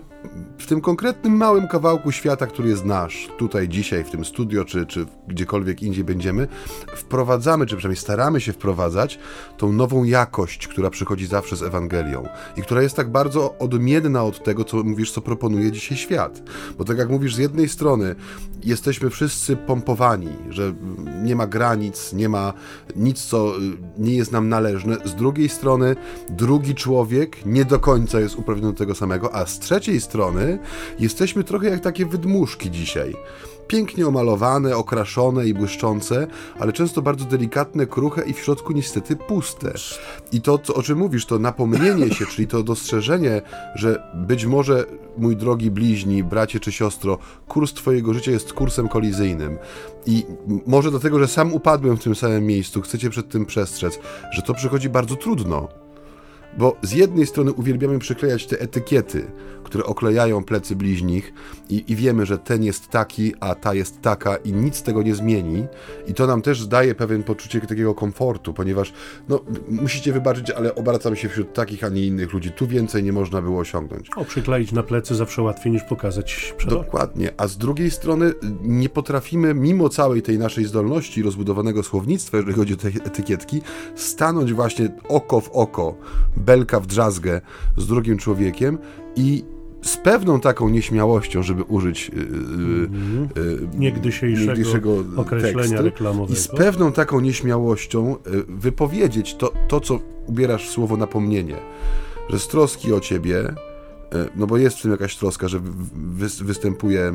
[0.59, 4.87] w tym konkretnym małym kawałku świata, który jest nasz, tutaj dzisiaj w tym studio, czy,
[4.87, 6.49] czy gdziekolwiek indziej będziemy,
[6.97, 9.19] wprowadzamy, czy przynajmniej staramy się wprowadzać
[9.57, 14.45] tą nową jakość, która przychodzi zawsze z Ewangelią i która jest tak bardzo odmienna od
[14.45, 16.43] tego, co mówisz, co proponuje dzisiaj świat.
[16.79, 18.15] Bo tak jak mówisz, z jednej strony
[18.69, 20.75] jesteśmy wszyscy pompowani, że
[21.23, 22.53] nie ma granic, nie ma
[22.97, 23.53] nic, co
[23.99, 25.97] nie jest nam należne, z drugiej strony
[26.31, 30.59] drugi drugi człowiek nie do końca jest uprawniony do tego samego, a z trzeciej strony
[30.99, 33.14] jesteśmy trochę jak takie wydmuszki dzisiaj
[33.69, 36.27] pięknie omalowane, okraszone i błyszczące,
[36.59, 39.73] ale często bardzo delikatne, kruche i w środku niestety puste.
[40.33, 43.43] I to, o czym mówisz, to napomnienie się, czyli to dostrzeżenie,
[43.75, 44.85] że być może,
[45.19, 49.59] mój drogi bliźni, bracie czy siostro, kurs twojego życia jest kursem kolizyjnym.
[50.07, 50.27] I
[50.66, 53.99] może dlatego, że sam upadłem w tym samym miejscu, chcecie przed tym przestrzec,
[54.33, 55.69] że to przychodzi bardzo trudno.
[56.57, 59.26] Bo z jednej strony uwielbiamy przyklejać te etykiety,
[59.68, 61.32] które oklejają plecy bliźnich
[61.68, 65.14] i, i, wiemy, że ten jest taki, a ta jest taka i nic tego nie
[65.14, 65.66] zmieni.
[66.07, 68.92] I to nam też daje pewien poczucie takiego komfortu, ponieważ
[69.28, 72.51] no, musicie wybaczyć, ale obracam się wśród takich, a nie innych ludzi.
[72.51, 74.11] Tu więcej nie można było osiągnąć.
[74.16, 77.32] O, przykleić na plecy zawsze łatwiej niż pokazać przed Dokładnie.
[77.36, 78.32] A z drugiej strony
[78.62, 83.61] nie potrafimy, mimo całej tej naszej zdolności rozbudowanego słownictwa, jeżeli chodzi o te etykietki,
[83.94, 85.94] stanąć właśnie oko w oko,
[86.39, 87.41] belka w drzazgę
[87.76, 88.78] z drugim człowiekiem
[89.16, 89.45] i
[89.82, 92.22] z pewną taką nieśmiałością, żeby użyć yy,
[93.43, 96.32] yy, niegdysiejszego, niegdysiejszego określenia tekstu, reklamowego.
[96.32, 98.16] I z pewną taką nieśmiałością
[98.49, 101.57] wypowiedzieć to, to, co ubierasz w słowo napomnienie,
[102.30, 103.55] że z troski o ciebie
[104.37, 105.61] no bo jest w tym jakaś troska, że
[106.43, 107.13] występuje e,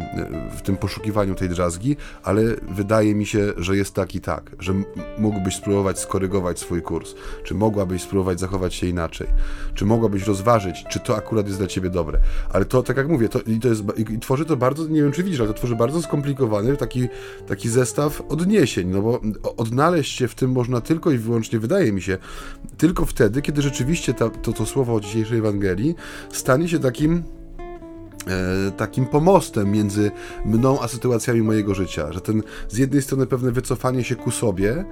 [0.58, 4.74] w tym poszukiwaniu tej drzazgi, ale wydaje mi się, że jest tak i tak, że
[5.18, 9.28] mógłbyś spróbować skorygować swój kurs, czy mogłabyś spróbować zachować się inaczej,
[9.74, 12.20] czy mogłabyś rozważyć, czy to akurat jest dla ciebie dobre.
[12.54, 15.12] Ale to, tak jak mówię, to, i to jest, i tworzy to bardzo, nie wiem
[15.12, 17.08] czy widzisz, ale to tworzy bardzo skomplikowany taki,
[17.48, 19.22] taki zestaw odniesień, no bo
[19.58, 22.18] odnaleźć się w tym można tylko i wyłącznie, wydaje mi się,
[22.78, 25.96] tylko wtedy, kiedy rzeczywiście ta, to, to słowo o dzisiejszej Ewangelii
[26.32, 27.24] stanie się takim
[28.28, 30.12] e, takim pomostem między
[30.46, 34.86] mną a sytuacjami mojego życia, że ten z jednej strony pewne wycofanie się ku sobie,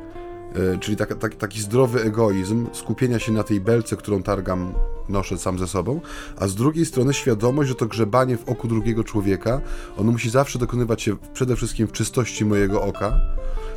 [0.55, 4.73] E, czyli tak, tak, taki zdrowy egoizm, skupienia się na tej belce, którą targam,
[5.09, 6.01] noszę sam ze sobą,
[6.37, 9.61] a z drugiej strony świadomość, że to grzebanie w oku drugiego człowieka,
[9.97, 13.21] ono musi zawsze dokonywać się przede wszystkim w czystości mojego oka,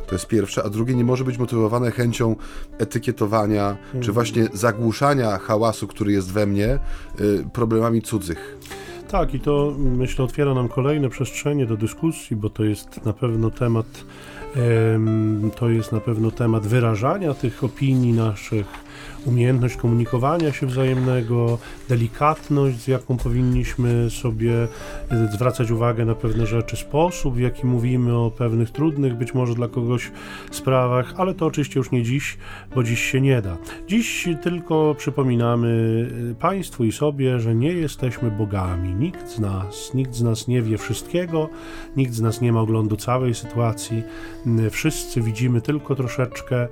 [0.07, 2.35] to jest pierwsze, a drugie nie może być motywowane chęcią
[2.77, 4.03] etykietowania, mhm.
[4.03, 6.79] czy właśnie zagłuszania hałasu, który jest we mnie,
[7.19, 8.57] y, problemami cudzych.
[9.07, 13.51] Tak, i to myślę otwiera nam kolejne przestrzenie do dyskusji, bo to jest na pewno
[13.51, 13.85] temat
[15.55, 18.65] to jest na pewno temat wyrażania tych opinii naszych,
[19.25, 21.57] umiejętność komunikowania się wzajemnego,
[21.89, 24.67] delikatność, z jaką powinniśmy sobie
[25.09, 29.55] e, zwracać uwagę na pewne rzeczy, sposób, w jaki mówimy o pewnych trudnych być może
[29.55, 30.11] dla kogoś
[30.51, 32.37] sprawach, ale to oczywiście już nie dziś,
[32.75, 33.57] bo dziś się nie da.
[33.87, 38.95] Dziś tylko przypominamy e, Państwu i sobie, że nie jesteśmy bogami.
[38.95, 41.49] Nikt z nas, nikt z nas nie wie wszystkiego,
[41.97, 44.03] nikt z nas nie ma oglądu całej sytuacji.
[44.71, 46.67] Wszyscy widzimy tylko troszeczkę,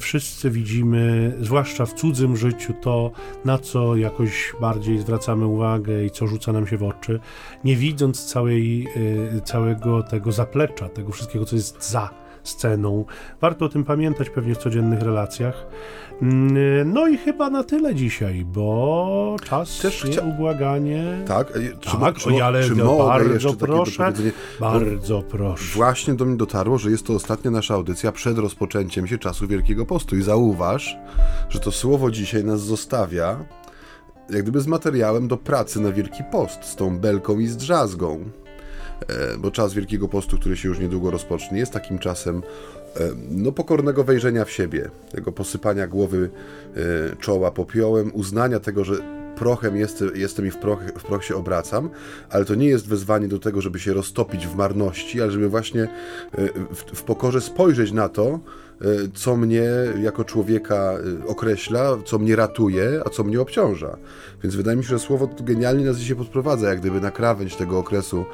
[0.00, 3.10] wszyscy widzimy, zwłaszcza w cudzym życiu, to,
[3.44, 7.20] na co jakoś bardziej zwracamy uwagę i co rzuca nam się w oczy,
[7.64, 8.88] nie widząc całej,
[9.36, 13.04] y, całego tego zaplecza, tego wszystkiego, co jest za sceną.
[13.40, 15.66] Warto o tym pamiętać pewnie w codziennych relacjach.
[16.22, 20.22] Mm, no i chyba na tyle dzisiaj, bo czas Też chcia...
[20.22, 21.18] ubłaganie.
[21.26, 24.12] Tak, czy, tak, czy, ale czy bardzo proszę,
[24.60, 25.74] bardzo proszę.
[25.74, 29.86] Właśnie do mnie dotarło, że jest to ostatnia nasza audycja przed rozpoczęciem się czasu Wielkiego
[29.86, 30.96] Postu i zauważ,
[31.48, 33.36] że to słowo dzisiaj nas zostawia
[34.30, 38.24] jak gdyby z materiałem do pracy na Wielki Post, z tą belką i z drzazgą.
[39.08, 42.42] E, bo czas Wielkiego Postu, który się już niedługo rozpocznie, jest takim czasem
[42.96, 46.30] e, no, pokornego wejrzenia w siebie, tego posypania głowy,
[46.76, 48.94] e, czoła popiołem, uznania tego, że
[49.36, 51.90] prochem jest, jestem i w proch, w proch się obracam,
[52.30, 55.88] ale to nie jest wezwanie do tego, żeby się roztopić w marności, ale żeby właśnie
[56.70, 58.40] w, w pokorze spojrzeć na to,
[59.14, 59.68] co mnie
[60.02, 63.96] jako człowieka e, określa, co mnie ratuje, a co mnie obciąża.
[64.42, 67.56] Więc wydaje mi się, że słowo to genialnie nas dzisiaj podprowadza, jak gdyby na krawędź
[67.56, 68.24] tego okresu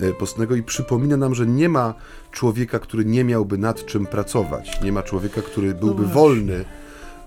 [0.00, 1.94] e, postnego i przypomina nam, że nie ma
[2.30, 4.80] człowieka, który nie miałby nad czym pracować.
[4.82, 6.64] Nie ma człowieka, który byłby no wolny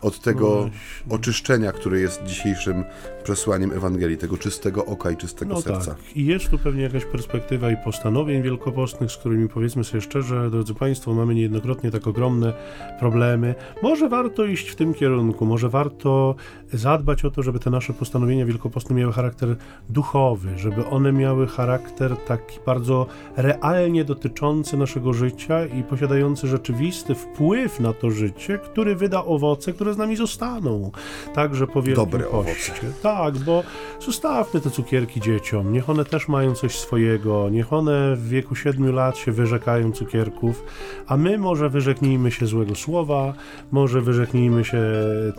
[0.02, 0.70] od tego
[1.08, 2.84] no oczyszczenia, które jest dzisiejszym
[3.24, 5.96] przesłaniem Ewangelii, tego czystego oka i czystego no serca.
[5.96, 6.16] Tak.
[6.16, 10.74] I jest tu pewnie jakaś perspektywa i postanowień wielkopostnych, z którymi powiedzmy sobie szczerze, drodzy
[10.74, 12.54] Państwo, mamy niejednokrotnie tak ogromne
[13.00, 13.56] problemy.
[13.84, 16.36] Może warto iść w tym kierunku, może warto
[16.74, 19.56] zadbać o to, żeby te nasze postanowienia wielkopostne miały charakter
[19.90, 27.80] duchowy, żeby one miały charakter taki bardzo realnie dotyczący naszego życia i posiadający rzeczywisty wpływ
[27.80, 30.92] na to życie, który wyda owoce, które z nami zostaną.
[31.34, 32.72] Także po Wielkim Dobre Poście.
[32.72, 32.94] Owoce.
[33.04, 33.64] Tak, bo
[34.06, 38.96] zostawmy te cukierki dzieciom, niech one też mają coś swojego, niech one w wieku 7
[38.96, 40.64] lat się wyrzekają cukierków,
[41.08, 43.34] a my może wyrzeknijmy się złego słowa,
[43.72, 44.82] może wyrzeknijmy się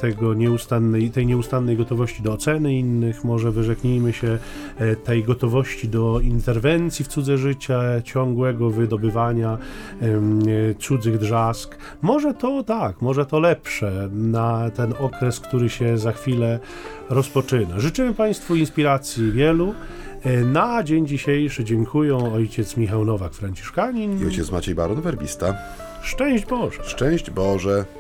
[0.01, 4.39] tego nieustannej, tej nieustannej gotowości do oceny innych, może wyrzeknijmy się
[4.79, 9.59] e, tej gotowości do interwencji w cudze życie, ciągłego wydobywania
[10.01, 11.79] e, cudzych drzask.
[12.03, 14.09] Może to tak, może to lepsze
[14.39, 16.59] na ten okres, który się za chwilę
[17.11, 17.81] rozpoczyna.
[17.81, 19.75] Życzymy Państwu inspiracji wielu.
[20.25, 25.55] E, na dzień dzisiejszy dziękuję ojciec Michał Nowak, Franciszkanin i ojciec Maciej Baron, werbista.
[26.03, 26.85] Szczęść Boże!
[26.85, 27.98] Szczęść Boże!